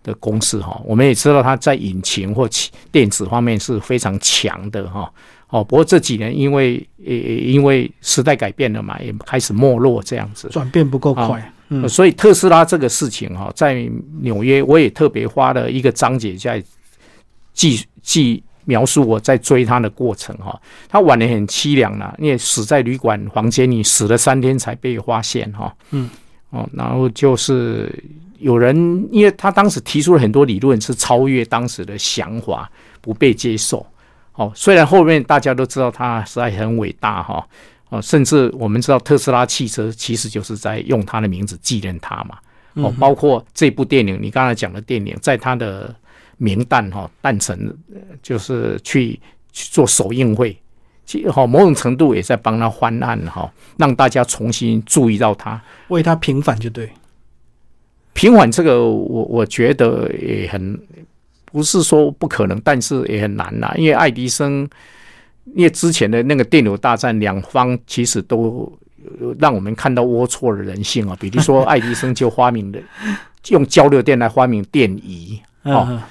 [0.04, 2.50] 的公司哈，我们也知道它在引擎或
[2.92, 5.12] 电子方面是非常强的哈。
[5.50, 10.50] 哦，不过这几年因为也也因为时代改变了嘛，也开始没落这样子。
[10.50, 11.54] 转变不够快。
[11.70, 13.86] 嗯呃所以特斯拉这个事情哈，在
[14.22, 16.64] 纽约我也特别花了一个章节在
[17.54, 20.58] 记记描述我在追他的过程哈。
[20.88, 25.76] 他晚年很凄凉了，因为死在旅馆房间里，死了三天才被发现哈。
[25.92, 26.10] 嗯，
[26.52, 27.94] 哦，然后就是
[28.40, 28.76] 有人，
[29.12, 32.70] 因为他当时提出了很多理论是超越当时的想法，
[33.02, 33.86] 不被接受。
[34.34, 37.48] 哦，虽然后面大家都知道他实在很伟大哈。
[37.90, 42.38] 哦，甚至我们知道特斯拉汽车其实就是在用他的名字纪念他嘛。
[42.74, 45.96] 哦，包括这部电影，你刚才讲的电影，在他的
[46.36, 47.58] 名旦哈诞辰，
[47.92, 49.20] 呃就是去
[49.54, 50.56] 去做首映会，
[51.06, 55.60] 其实哈某种程度也在帮他翻案哈，让大家重新注意到他。
[55.88, 56.92] 为他平反就对。
[58.18, 60.78] 平缓这个我我觉得也很
[61.46, 64.68] 不是说不可能，但是也很难啦，因为爱迪生。
[65.56, 68.70] 因为之前的那个电流大战，两方其实都
[69.22, 71.16] 呃让我们看到龌龊的人性啊。
[71.22, 72.82] 比如说，爱迪生就发明的
[73.48, 76.02] 用交流电来发明电仪，哦嗯，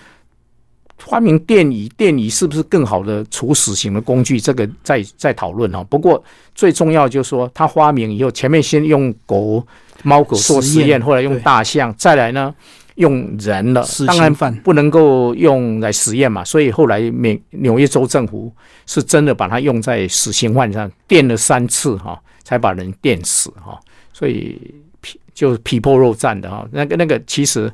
[0.97, 4.41] 发明电仪，电仪是不是更好的处死刑的工具？
[4.41, 5.85] 这个在在讨论哈。
[5.85, 9.63] 不过最重要就是说，他发明以后，前面先用狗、
[10.07, 12.55] 猫狗做实验，后来用大象，再来呢
[12.95, 13.85] 用人了。
[14.07, 14.33] 当然。
[14.63, 18.53] 不能够用来实验嘛，所以后来美纽约州政府
[18.87, 23.79] 是真的把它用在死刑犯上，电了三次哈，才把人电死哈，
[24.13, 24.57] 所以
[25.01, 27.71] 皮就是皮破肉绽的哈，那个那个其实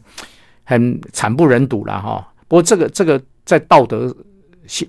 [0.64, 2.26] 很惨不忍睹了哈。
[2.48, 4.14] 不过这个这个在道德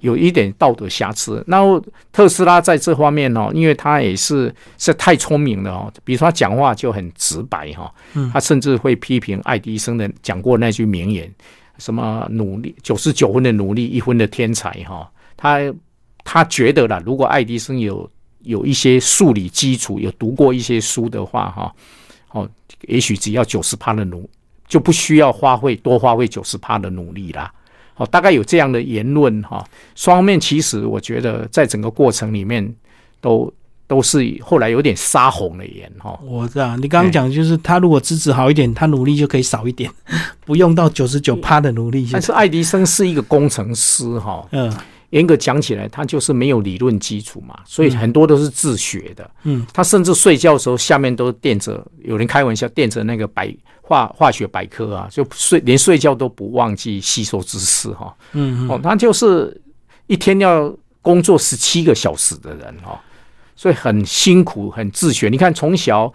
[0.02, 1.44] 有一点道德瑕疵。
[1.48, 7.94] 然后特斯拉在这方面哦，因为他也是是太聪明了哦，比如说他讲话就很直白哈，
[8.32, 11.32] 他甚至会批评爱迪生的讲过那句名言，
[11.78, 15.10] 什么努力九十九分的努力，一分的天才哈。
[15.36, 15.60] 他
[16.24, 18.10] 他觉得啦，如果爱迪生有
[18.44, 21.76] 有一些数理基础，有读过一些书的话哈，
[22.32, 22.50] 哦，
[22.88, 24.30] 也许只要九十趴的努，
[24.68, 27.52] 就不需要花费多花费九十趴的努力啦。
[27.96, 29.64] 哦，大概有这样的言论哈，
[29.96, 32.74] 双方面其实我觉得在整个过程里面
[33.22, 33.52] 都
[33.88, 36.20] 都是后来有点杀红了眼哈。
[36.24, 39.92] 我知道，你刚刚讲就是他如果资质好一点，他努力就可以少一点，
[40.46, 42.08] 不用到九十九趴的努力。
[42.12, 44.74] 但是爱迪生是一个工程师哈，嗯。
[45.14, 49.30] 严格讲起来，他就是没有理论基础嘛，所以很多都是自学的。
[49.44, 58.16] 嗯，他甚至睡觉的时候下面都垫着，有人开玩笑垫着那个百化化学百科啊，就睡连睡觉都不忘记吸收知识哈。
[58.32, 59.62] 嗯，哦，他就是
[60.08, 63.00] 一天要工作十七个小时的人哈，
[63.56, 65.30] 所以很辛苦，很自学。
[65.30, 66.12] 你看从小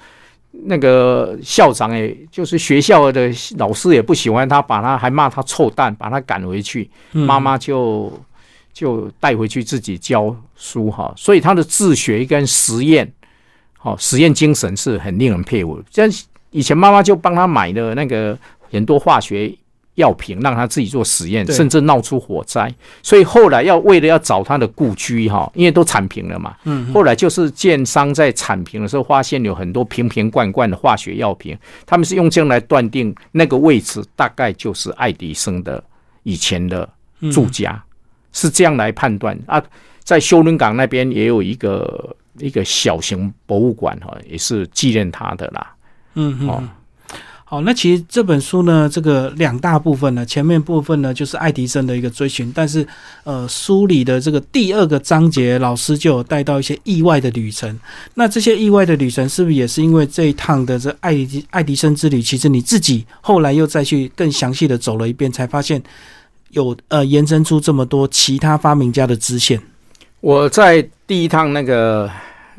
[0.50, 8.12] 那个校长也，就是学校的老师也不喜欢他，把他还骂他臭蛋，把他赶回去，妈妈就。
[8.70, 13.12] 就带回去自己教书哈，所以他的自学跟实验，
[13.76, 15.82] 好实验精神是很令人佩服。
[15.90, 16.08] 像
[16.50, 18.38] 以前妈妈就帮他买了那个
[18.70, 19.52] 很多化学
[19.94, 22.72] 药品，让他自己做实验，甚至闹出火灾。
[23.02, 26.54] 所以后来要为了要找他的故居哈，因为都铲平了嘛。
[26.64, 26.92] 嗯。
[26.92, 35.82] 后来就是建商在铲平的时候，发现有很多瓶瓶罐罐的化学药品，他们是用这样来断定那个位置大概就是爱迪生的
[36.22, 36.88] 以前的
[37.32, 37.82] 住家。
[38.30, 39.60] 是这样来判断啊，
[40.04, 45.74] 在休伦港那边也有一个一个小型博物馆哈，也是纪念他的啦。
[46.20, 46.68] 嗯嗯，
[47.44, 52.86] 好，那其实这本书呢，这个两大部分呢，前面部分呢就是爱迪生的一个追寻，但是
[53.24, 57.78] 呃，书里的这个第二个章节，老师就有带到一些意外的旅程。
[58.14, 62.20] 那这些意外的旅程，是不是也是因为这一趟的这爱迪爱迪生之旅？
[62.20, 65.82] 其实你自己后来又再去更详细的走了一遍，才发现。
[66.52, 69.60] 有呃，延伸出这么多其他发明家的支线。
[70.20, 72.10] 我在第一趟那个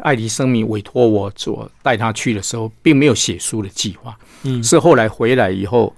[0.01, 4.17] 爱迪生米委托我做带他去的时候，并没有写书的计划。
[4.43, 5.93] 嗯，是后来回来以后，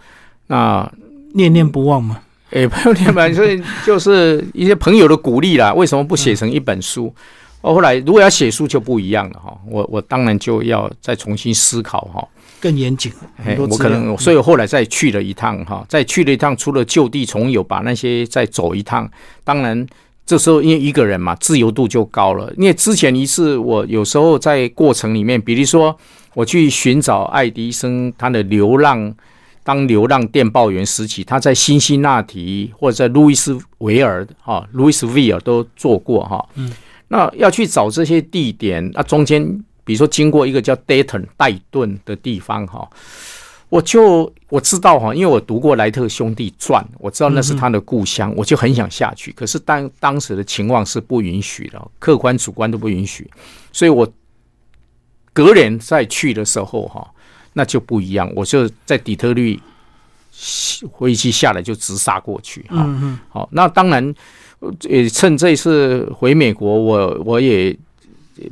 [0.48, 0.92] 那
[1.34, 2.20] 念念不忘嘛。
[2.52, 5.74] 哎，朋友念吧，所以就是一些朋友的鼓励啦。
[5.74, 7.14] 为什么不写成一本书？
[7.62, 9.58] 哦，后来如果要写书就不一样了哈。
[9.70, 12.28] 我我当然就要再重新思考哈。
[12.60, 13.12] 更严谨，
[13.58, 19.10] 我可能，所以后来再去了一趟哈，再去了一趟，除了就地重游，把那些再走一趟。
[19.44, 19.88] 当然，
[20.26, 22.54] 这时候因为一个人嘛，自由度就高了。
[22.58, 25.98] 因为之前一次，我有时候在过程里面，比如说
[26.34, 29.14] 我去寻找爱迪生他的流浪，
[29.64, 36.48] 当流浪电报员时期，他在辛辛那提或者在路易斯维尔哈，路易斯维尔都做过哈。
[36.56, 36.72] 嗯，
[37.08, 39.64] 那要去找这些地点，那中间。
[39.84, 42.88] 比如说，经过一个叫 Dayton 戴顿的地方，哈，
[43.72, 49.32] 我就我知道哈，因为我读过莱特兄弟传，我知道那是他的故乡，我就很想下去。
[49.32, 53.32] 可是当当时的情况是不允许的，客观主观都不允许，
[53.72, 54.06] 所以我
[55.32, 57.10] 隔年再去的时候，哈，
[57.54, 58.30] 那就不一样。
[58.36, 59.58] 我就在底特律
[61.00, 64.14] 飞机下来就直杀过去，哈，好，那当然，
[64.82, 67.74] 也趁这次回美国，我我也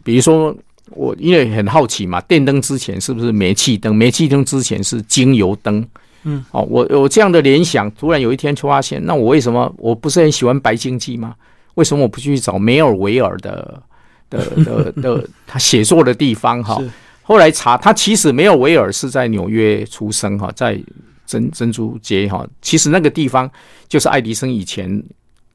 [0.01, 0.55] 比如说。
[0.91, 3.95] 我因为很好奇嘛，电灯之前是不是煤气灯？
[3.95, 5.86] 煤气灯之前是精油灯。
[6.23, 11.34] 嗯，哦，我有这样的联想，突然有一天就发现，那我为什么我不是很喜欢白经济吗？
[11.75, 13.82] 为什么我不去找梅尔维尔的
[14.30, 16.63] 的的的 他写作的地方？
[16.63, 16.82] 哈，
[17.21, 20.78] 后来查，他其实梅尔维尔是在纽约出生，哈，在
[21.25, 23.49] 珍珍珠街，哈，其实那个地方
[23.88, 25.04] 就是爱迪生以前。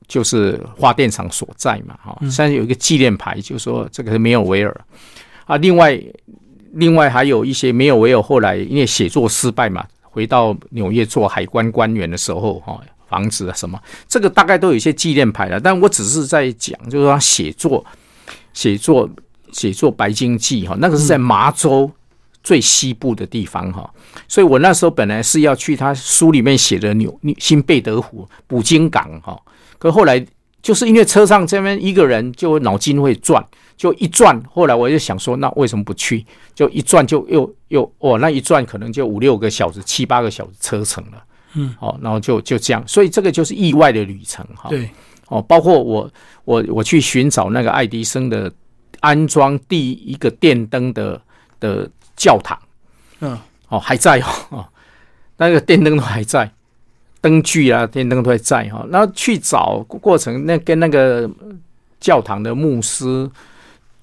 [0.07, 4.85] 就是发电厂所在嘛，哈，现在有一个纪念牌，就说这个是梅尔维尔
[5.46, 5.57] 啊。
[5.57, 6.00] 另外，
[6.72, 13.78] 另外还有一些没有，唯有后来因为写作失败嘛，回到纽约做海关官员的时候，哈，房子啊什么，
[14.09, 15.61] 这个大概都有一些纪念牌了。
[15.61, 17.85] 但我只是在讲，就是他写作、
[18.52, 19.09] 写作、
[19.52, 21.90] 写作《白鲸记》哈，那个是在麻州
[22.42, 23.88] 最西部的地方哈，
[24.28, 29.40] 所以我那时候本来是要去他书里面写的纽新贝德湖捕鲸港哈。
[29.78, 30.24] 可后来
[30.61, 33.42] 就是因为车上这边一个人就脑筋会转，
[33.76, 34.40] 就一转。
[34.50, 36.24] 后来我就想说，那为什么不去？
[36.54, 41.24] 就一转就又又哦，那一转可能就五六个小时、七八个小时车程了。
[41.54, 44.68] 嗯，好，然后就就这样，所以这个就是意外的旅程哈。
[44.68, 44.90] 对，
[45.28, 46.10] 哦，包括我
[46.44, 48.52] 我我去寻找那个爱迪生的
[49.00, 51.20] 安装第一个电灯的
[51.60, 52.58] 的教堂。
[53.20, 54.66] 嗯，哦还在哦，
[55.37, 56.50] 那个电灯都还在。
[57.20, 58.84] 灯具啊，电灯都还在哈。
[58.90, 61.30] 那去找过程，那跟那个
[61.99, 63.30] 教堂的牧师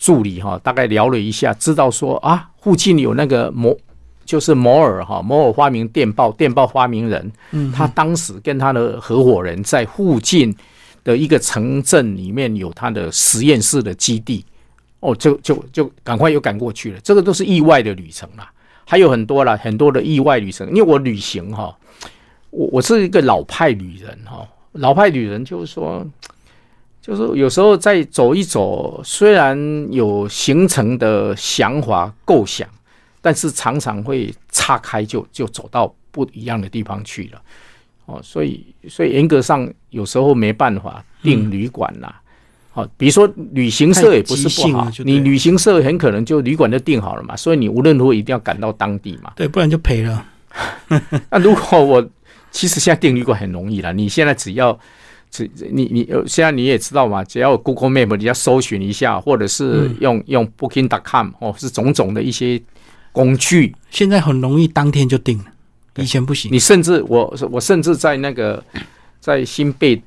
[0.01, 3.77] 助理哈，大概聊了一下，知道说啊，附近有那个摩，
[4.25, 10.51] 就是摩尔哈，摩尔发明电报，电报发明人，嗯，他当时跟他的合伙人在附近
[11.03, 14.43] 的一个城镇里面有他的实验室的基地，
[15.01, 16.99] 哦，就就就赶快又赶过去了。
[17.01, 18.51] 这个都是意外的旅程啦，
[18.85, 21.77] 还有很多啦，很多的意外旅程，因为我旅行哈。
[22.49, 26.05] 我我是一个老派旅人哈，老派旅人就是说，
[27.01, 29.57] 就是有时候再走一走，虽然
[29.91, 32.67] 有形成的想法构想，
[33.21, 37.41] 但是常常会岔开，就就走到不一样的地方去了。
[38.05, 42.21] 哦，所以所以严格上有时候没办法订旅馆啦。
[42.73, 49.33] 好，比如说旅行社也不是不好，你旅行社很可能就旅馆就订好了嘛，所以你无论如何一定要赶到当地嘛。
[49.35, 50.25] 对，不然就赔了。
[51.31, 52.09] 那如果我
[52.51, 54.77] 其实现在订旅馆很容易了，你现在只要
[55.31, 62.61] 只你你现在你也知道嘛，只要 Google Map 你要搜寻一下，或者是用用 Booking.com 哦，是种种的一些
[63.11, 65.45] 工具，现在很容易当天就定了，
[65.95, 66.51] 以前不行。
[66.51, 68.63] 你甚至我我甚至在那个
[69.19, 69.99] 在新贝。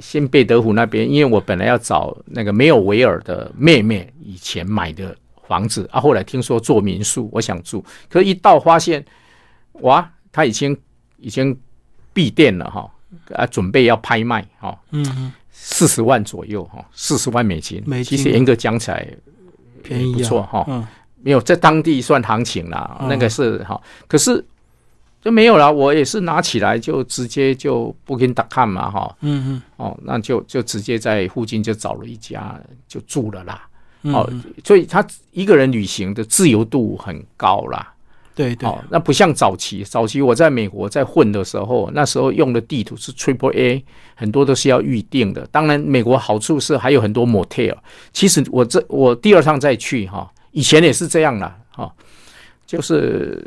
[0.00, 5.14] 新贝德湖那边，因为我本来要找那个没有维尔的妹妹以前买的
[5.46, 9.04] 房子啊，后来听说做民宿，我想住，可是一到发现，
[9.82, 10.76] 哇，他已经
[11.18, 11.56] 已经
[12.12, 12.90] 闭店了哈，
[13.34, 19.06] 啊，准备要拍卖哈，嗯，四十万左右哈，四十万美金，美金，其实严格讲起来
[19.82, 20.86] 便宜不错哈，嗯，
[21.22, 24.44] 没有在当地算行情啦，那个是哈，可是。
[25.24, 33.64] 就没有了，我也是拿起来就直接就不跟打看嘛，哈，嗯嗯，哦，那就就直接在附近就找了一家就住了啦，
[34.00, 34.28] 哦，
[34.64, 37.91] 所以他一个人旅行的自由度很高啦，
[38.34, 45.46] 对对，那不像早期，早期我在美国在混的时候，那时候用的地图是 Triple A，很多都是要预定的。
[45.50, 47.76] 当然，美国好处是还有很多 motel，
[48.12, 51.92] 其实我这我第二趟再去哈，以前也是这样啦，哈，
[52.66, 53.44] 就是。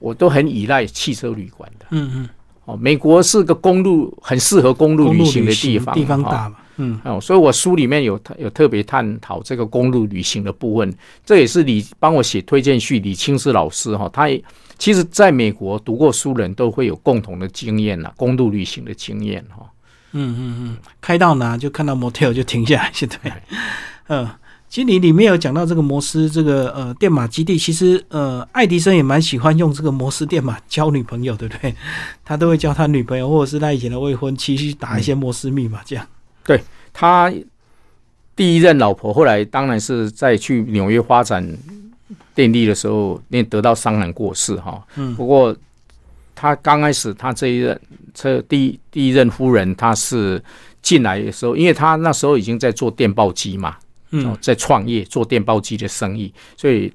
[0.00, 2.28] 我都很依赖汽车旅馆的，嗯嗯，
[2.66, 10.94] 哦，美国是个公路很适合公路旅行的地方，地方大嘛，嗯，哦，所以我书里面有有特别探讨这个公路旅行的部分，
[11.24, 14.42] 这也是李帮我写推荐序，李清思老师哈，他也
[14.78, 19.64] 其实在美国读过书人都会有共同的经验呐，公路旅行的经验哈，
[20.12, 23.42] 嗯嗯嗯，开到哪就看到 motel 就停下来， 现在，
[24.08, 24.28] 嗯。
[24.66, 31.72] 其实你里面有讲到这个摩斯这个呃电码基地，其实呃爱迪生也蛮喜欢用这个摩斯电码交女朋友，对不对？
[32.24, 36.04] 他都会教他女朋友或者是他以前的未婚妻去打一些摩斯密码，这样。
[36.46, 36.60] 对
[36.92, 37.32] 他
[38.36, 41.46] 第一任老婆，后来当然是在去纽约发展
[42.34, 44.84] 电力的时候，那得到伤寒过世哈。
[44.96, 45.14] 嗯。
[45.14, 45.56] 不过
[46.34, 47.80] 他刚开始他这一任
[48.12, 50.42] 这第第一任夫人，她是
[50.82, 53.76] 进来的时候，因为他那时候已经在做电报机嘛。
[54.16, 56.92] 嗯，在创业做电报机的生意，所以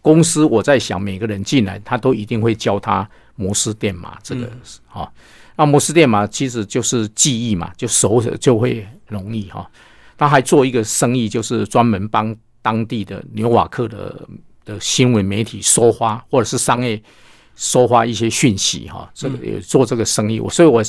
[0.00, 3.06] 公司我在想，每个人进来，他都一定会教他
[3.36, 4.50] 摩斯电码这个
[4.86, 5.12] 哈。
[5.58, 9.70] 那摩斯电码其实就是记忆嘛，就熟就会容易哈。
[10.16, 14.26] 他还做一个生意，就是专门帮当地的纽瓦克的
[14.64, 16.98] 的新闻媒体收发或者是商业
[17.56, 19.10] 收发一些讯息哈。
[19.12, 20.82] 这个也做这个生意，我所以我。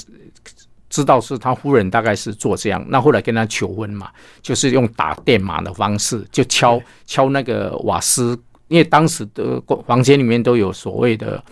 [0.92, 4.10] 知道是他夫人大概是做这样，那后来跟他求婚嘛，
[4.42, 8.36] 就是用打电码的方式，就敲敲那个瓦斯，
[8.70, 11.44] 因为当时的房间里面都有所谓的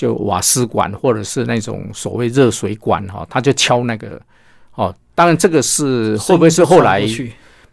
[0.00, 4.18] 就瓦斯管或者是那种所谓热水管哈，他就敲那个
[4.74, 7.06] 哦，当然这个是会不会是后来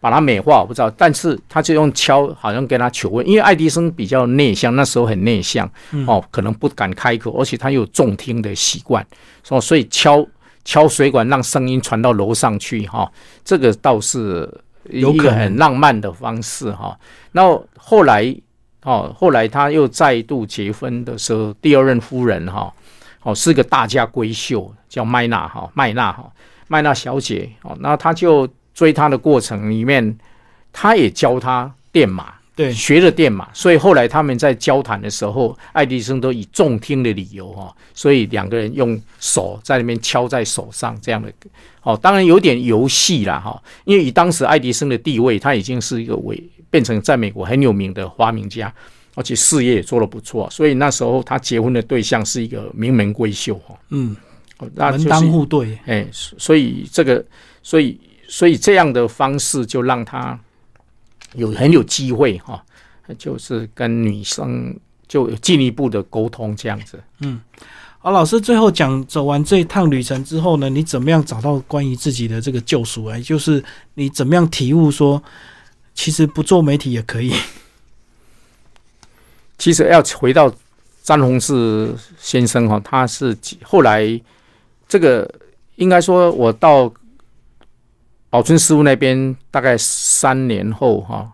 [0.01, 5.65] 把它美化我不知道，但是他就用敲好像跟他求婚，因为爱迪生比较内向，那时候很内向
[6.05, 9.05] 哦，可能不敢开口，而且他有重听的习惯，
[9.47, 10.27] 哦，所以敲。
[10.69, 13.09] 敲水管让声音传到楼上去，哈，
[13.45, 14.53] 这个倒是
[14.89, 16.99] 一个很浪漫的方式，哈。
[17.31, 18.35] 然后后来，
[18.87, 22.73] 哦，后来他又再度结婚的时候，第二任夫人，哈，
[23.21, 26.31] 哦，是个大家闺秀，叫麦娜，哈，麦娜，哈，
[26.69, 30.17] 麦娜小姐，哦，那他就追她的过程里面，
[30.71, 32.33] 他也教她电码。
[32.55, 41.31] 对，学了电码，所以后来他们在交谈的时候，爱迪生都以重听的理由哈，所以两个人用手在那边敲在手上这样的，
[41.83, 48.73] 哦，当然有点游戏啦哈，因为以当时爱迪生的地位，他已经是一个伟，变成在美国很有名的发明家，
[49.15, 54.15] 而且事业也做得不错，所以那时候他结婚的对象是一个名门闺秀哈，嗯，
[54.59, 57.25] 门当户对，哎，所以这个，
[57.61, 60.39] 所以所以这样的方式就让他。
[61.35, 62.63] 有很有机会哈，
[63.17, 64.73] 就是跟女生
[65.09, 66.97] 就进一步的沟通这样子。
[67.19, 67.39] 嗯，
[67.99, 73.05] 好，老师最后讲走完这一趟旅程之后呢，你怎么样找到关于自己的这个救赎？
[73.05, 73.61] 哎，就是
[73.95, 75.21] 你怎么样体悟说，
[75.97, 77.33] 其实不做媒体也可以。
[79.57, 80.49] 其实要回到
[81.03, 84.07] 詹宏志先生哈，他是后来
[84.87, 85.29] 这个
[85.75, 86.89] 应该说我到。
[88.29, 91.31] 宝春师傅那边大概三年后哈，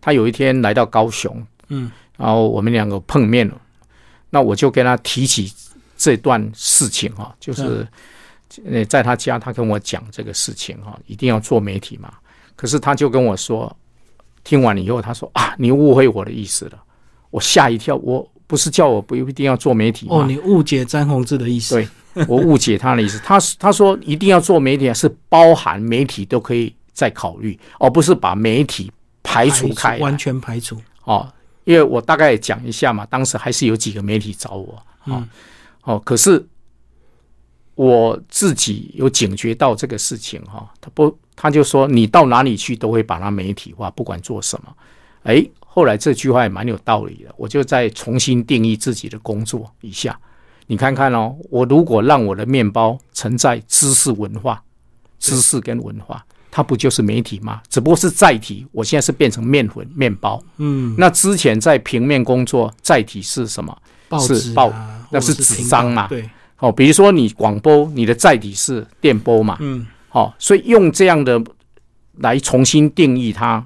[0.00, 3.60] 他有一天来到高雄，嗯，然后我们两个碰面了，
[4.30, 5.52] 那我就跟他提起
[5.96, 7.86] 这段事情哈，就是
[8.64, 12.14] 呃在他家他跟我讲这个事情哈，一定要做媒体嘛，
[12.54, 13.76] 可是他就跟我说，
[14.46, 16.78] 听完以后，他说啊，你误会我的意思了，
[17.30, 20.18] 我吓一跳，我不是叫我不一定要做媒体吗？
[20.18, 21.74] 哦，你误解詹宏志的意思。
[21.74, 23.20] 对，我误解他的意思。
[23.24, 28.88] 他他说一定要做媒体，是包含媒体都可以再考虑，而不是把媒体
[29.24, 30.80] 排除开，完全排除。
[31.02, 31.28] 哦，
[31.64, 35.24] 因为我大概讲一下嘛，当时还是有几个媒体找我，哦，
[35.82, 36.46] 哦，可是
[37.76, 41.16] 我自己有警觉到这个事情哈，他不。
[41.38, 44.74] 他就说：“你到哪里去都会把它媒体化，不管做什么。”
[45.24, 47.30] 哎，后来这句话也蛮有道理的。
[47.36, 50.18] 我就再重新定义自己的工作一下。
[50.66, 54.62] 你看看哦，我如果让我的面包承载知识文化、
[55.18, 57.60] 知识跟文化，它不就是媒体吗？
[57.68, 58.66] 只不过是载体。
[58.72, 60.42] 我现在是变成面粉、面包。
[60.56, 63.76] 嗯，那之前在平面工作，载体是什么？
[64.20, 64.72] 是报，
[65.10, 66.08] 那是纸张嘛？
[66.08, 66.26] 对。
[66.58, 69.56] 哦，比如说你广播，你的载体是电波嘛？
[69.60, 69.86] 嗯。
[70.12, 71.42] 哦，所以用这样的
[72.18, 73.62] 来重新定义它，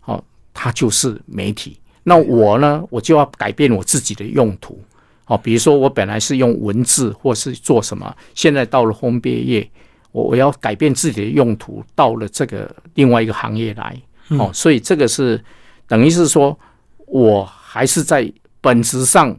[0.00, 0.22] 好，
[0.52, 1.78] 它就是媒体。
[2.02, 4.78] 那我呢，我就要改变我自己的用途。
[5.24, 9.70] 哦，比如说我本来是用文字或是做什么，现在到了烘焙业，
[10.12, 13.96] 我我要改变自己的用途，到了这个另外一个行业来。
[14.38, 15.42] 哦，所以这个是
[15.86, 16.58] 等于是说，
[17.06, 19.34] 我还是在本质上，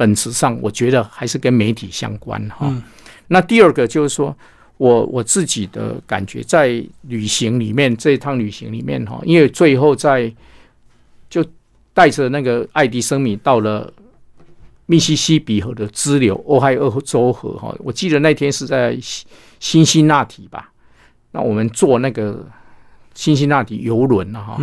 [0.00, 2.72] 本质上我觉得还是跟媒体相关哈。
[3.28, 4.34] 那第二个就是说。
[4.80, 10.34] 我我自己的感觉，在旅行里面这一趟旅行里面哈，因为最后在
[11.28, 11.44] 就
[11.92, 13.92] 带着那个爱迪生米到了
[14.86, 17.76] 密西西比河的支流——俄亥俄州河哈。
[17.80, 18.98] 我记得那天是在
[19.58, 20.72] 新辛那提吧，
[21.32, 22.42] 那我们坐那个
[23.14, 24.58] 新辛那提游轮了哈，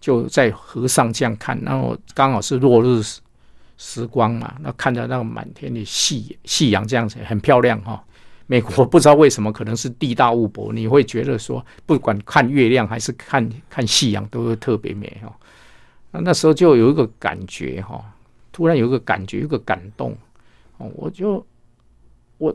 [0.00, 3.02] 就在河上这样看，然后刚好是落日
[3.82, 8.04] 时光嘛，那看着那个满天的夕夕阳这样子很漂亮哈。
[8.46, 15.34] 美国不知道为什么，可能是地大物博，你会觉得说，不管看月亮还是看看夕阳，都会特别美哈。
[16.10, 18.04] 那那时候就有一个感觉哈，
[18.52, 20.14] 突然有一个感觉，一个感动
[20.76, 21.46] 哦，我就
[22.36, 22.54] 我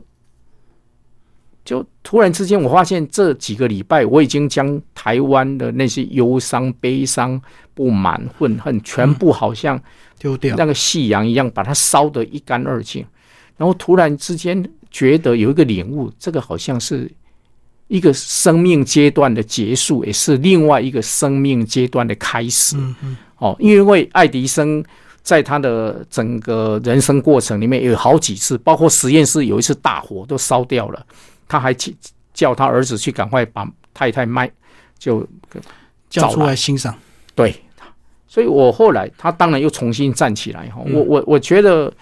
[1.64, 7.40] 就突然之间，我发现这几个礼拜，我已经将台湾的那些忧伤、悲伤、
[7.74, 9.80] 不满、愤恨，全部好像
[10.18, 13.06] 丢掉，那个夕阳一样，把它烧得一干二净。
[13.56, 14.68] 然后突然之间。
[14.88, 17.10] 觉得有一个领悟，这个好像是
[17.88, 22.76] 一个生命阶段的结束，也是另外一个生命阶段的开始。
[22.78, 23.16] 嗯嗯。
[23.36, 24.82] 哦，因为爱迪生
[25.20, 31.06] 在他的整个人生过程里面有好几次，包括实验室有一次大火都烧掉了，
[31.46, 31.94] 他还去
[32.32, 34.50] 叫他儿子去赶快把太太卖，
[34.98, 35.26] 就
[36.08, 36.94] 叫出来欣赏。
[37.34, 37.54] 对，
[38.26, 40.82] 所以我后来他当然又重新站起来哈。
[40.92, 41.92] 我我我觉得。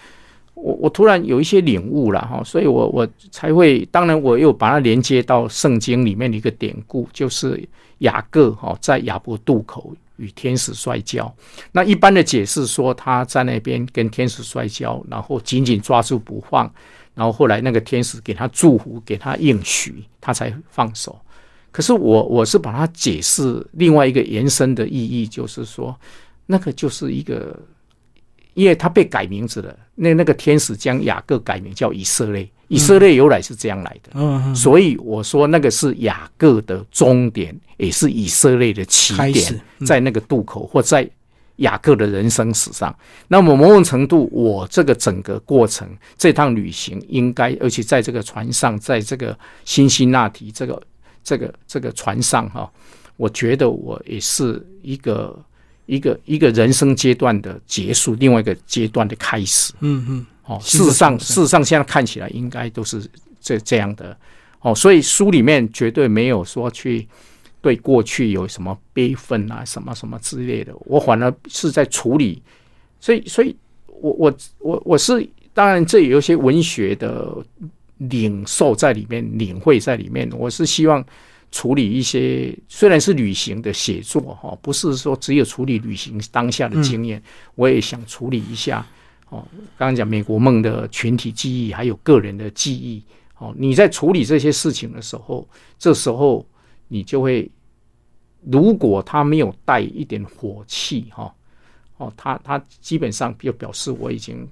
[0.57, 7.61] 我我突然有一些领悟了哈，所以我我才会，当然我又把它连接到圣经里面的一个典故，就是
[7.99, 11.31] 雅各哈在雅伯渡口与天使摔跤。
[11.73, 16.73] 那一般的解释说他在那边跟天使摔跤，然后紧紧抓住不放，
[17.13, 21.19] 然后后来那个天使给他祝福，给他应许，他才放手。
[21.75, 25.93] 可是我我是把它解释另外一个延伸的意义，就是说
[26.45, 27.53] 那个就是一个。
[28.53, 41.05] 因为他被改名字了，那那个天使将雅各改名叫以色列，以色列由来是这样来的，嗯，所以我说那个是雅各的终点，也是以色列的起点，在那个渡口或在
[41.57, 42.97] 雅各的人生史上。
[43.27, 45.85] 那么某种程度，我这个整个过程，
[46.17, 50.81] 这趟旅行应该，而且在这个船上，在这个辛辛那提这个
[51.25, 52.71] 这个这个船上哈，
[53.17, 55.37] 我觉得我也是一个。
[55.87, 59.71] 一个一个人生阶段的结束，另外一个阶段的开始。
[59.81, 63.07] 嗯嗯，哦，事实上，事实上，现在看起来应该都是
[63.39, 64.17] 这这样的。
[64.61, 67.07] 哦，所以书里面绝对没有说去
[67.61, 70.73] 对过去有什么悲愤啊，什么什么之类的。
[70.87, 72.41] 我反而是在处理。
[72.99, 73.55] 所以，所以
[73.85, 77.31] 我我我我是当然，这有一些文学的
[77.97, 80.29] 领受在里面，领会在里面。
[80.37, 81.05] 我是希望。
[81.51, 87.21] 处理一些虽然是旅行的写作哈，不是说只有处理旅行当下的经验，
[87.53, 88.85] 我也想处理一下
[89.29, 89.47] 哦。
[89.77, 93.01] 刚刚讲美国梦的群体记忆，还有个人的记忆
[93.37, 93.55] 哦。
[93.57, 95.47] 你在处理这些事情的时候，
[95.79, 96.45] 这时候
[96.89, 97.49] 你就会，
[98.41, 101.33] 如果他没有带一点火气哈，
[101.95, 104.45] 哦，他他基本上就表示我已经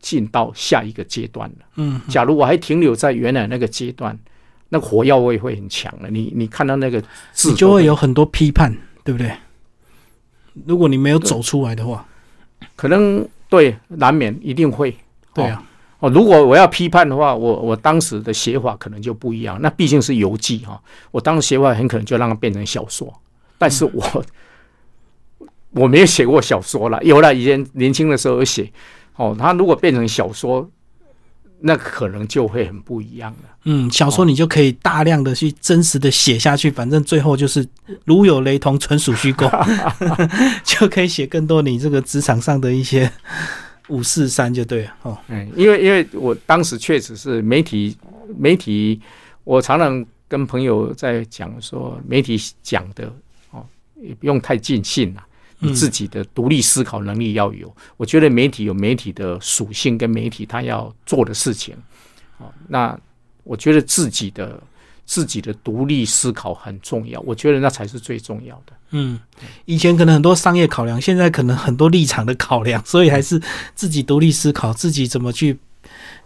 [0.00, 1.66] 进到下一个阶段了。
[1.76, 4.18] 嗯，假如我还停留在原来那个阶段。
[4.70, 8.70] 那火药味会很强的，你你看到那个字，就会有很多批判，
[9.02, 9.32] 对不对？
[10.66, 12.06] 如果你没有走出来的话，
[12.76, 14.94] 可能对难免一定会，
[15.32, 15.64] 对啊。
[16.00, 19.58] 哦，如果我要批判的话，我我当时的写法可能就不一样。
[19.62, 20.78] 那毕竟是游记哈，
[21.12, 23.10] 我当时写法很可能就让它变成小说。
[23.56, 24.24] 但是我
[25.70, 28.70] 我没有写过小说了，有了以前年轻的时候有写。
[29.18, 30.66] 哦，它如果变成小说，
[31.60, 33.48] 那可能就会很不一样了。
[33.66, 37.66] 嗯，小说你就可以大量的去真实的写下去，反正最后就是
[38.06, 39.46] 如有雷同，纯属虚构，
[40.64, 43.12] 就可以写更多你这个职场上的一些。
[43.88, 47.96] 五四三就对了哦，嗯，因为因为我当时确实是媒体
[48.36, 49.00] 媒体，
[49.44, 53.10] 我常常跟朋友在讲说，媒体讲的
[53.50, 53.64] 哦，
[54.02, 55.24] 也不用太尽信了，
[55.58, 57.74] 你自己的独立思考能力要有。
[57.96, 61.74] 我觉得媒体有媒体的属性跟媒体他要做的事情，
[62.38, 62.98] 哦，那
[63.44, 64.60] 我觉得自己的。
[65.10, 68.74] 自己的独立思考很重要，我觉得那才是最重要的。
[68.90, 69.18] 嗯，
[69.64, 73.40] 以前可能很多商业考量，现在可能很多立场的考量， 所以还是
[73.74, 75.58] 自己独立思考，自己怎么去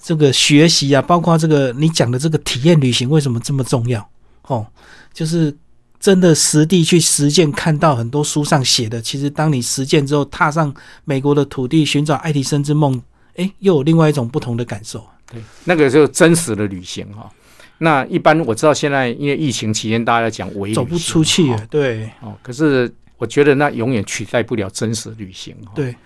[0.03, 4.11] 这个学习啊，包括这个你讲的这个体验旅行为什么这么重要？
[4.49, 4.67] 哦，
[5.15, 5.57] 就是
[6.03, 10.75] 真的实地去实践，看到很多书上写的，其实当你实践之后，踏上
[11.05, 13.01] 美国的土地，寻找爱迪生之梦，
[13.37, 15.07] 哎，又有另外一种不同的感受。
[15.31, 17.31] 对，那个就真实的旅行哈。
[17.79, 22.37] 那一般我知道，现在因为疫情期间，大家讲微走不出去，对哦。
[22.43, 25.55] 可是我觉得那永远取代不了真实旅行。
[25.73, 25.97] 对，嗯，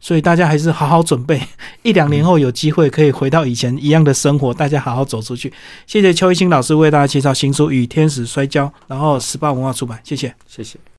[0.00, 1.40] 所以大家还是好好准备，
[1.84, 5.52] 一两年后有机会可以回到以前一样的生活，大家好好走出去。
[5.86, 10.80] 谢谢邱一新老师为大家介绍新书《与天使摔跤》，然后十八文化出版，谢谢，谢谢。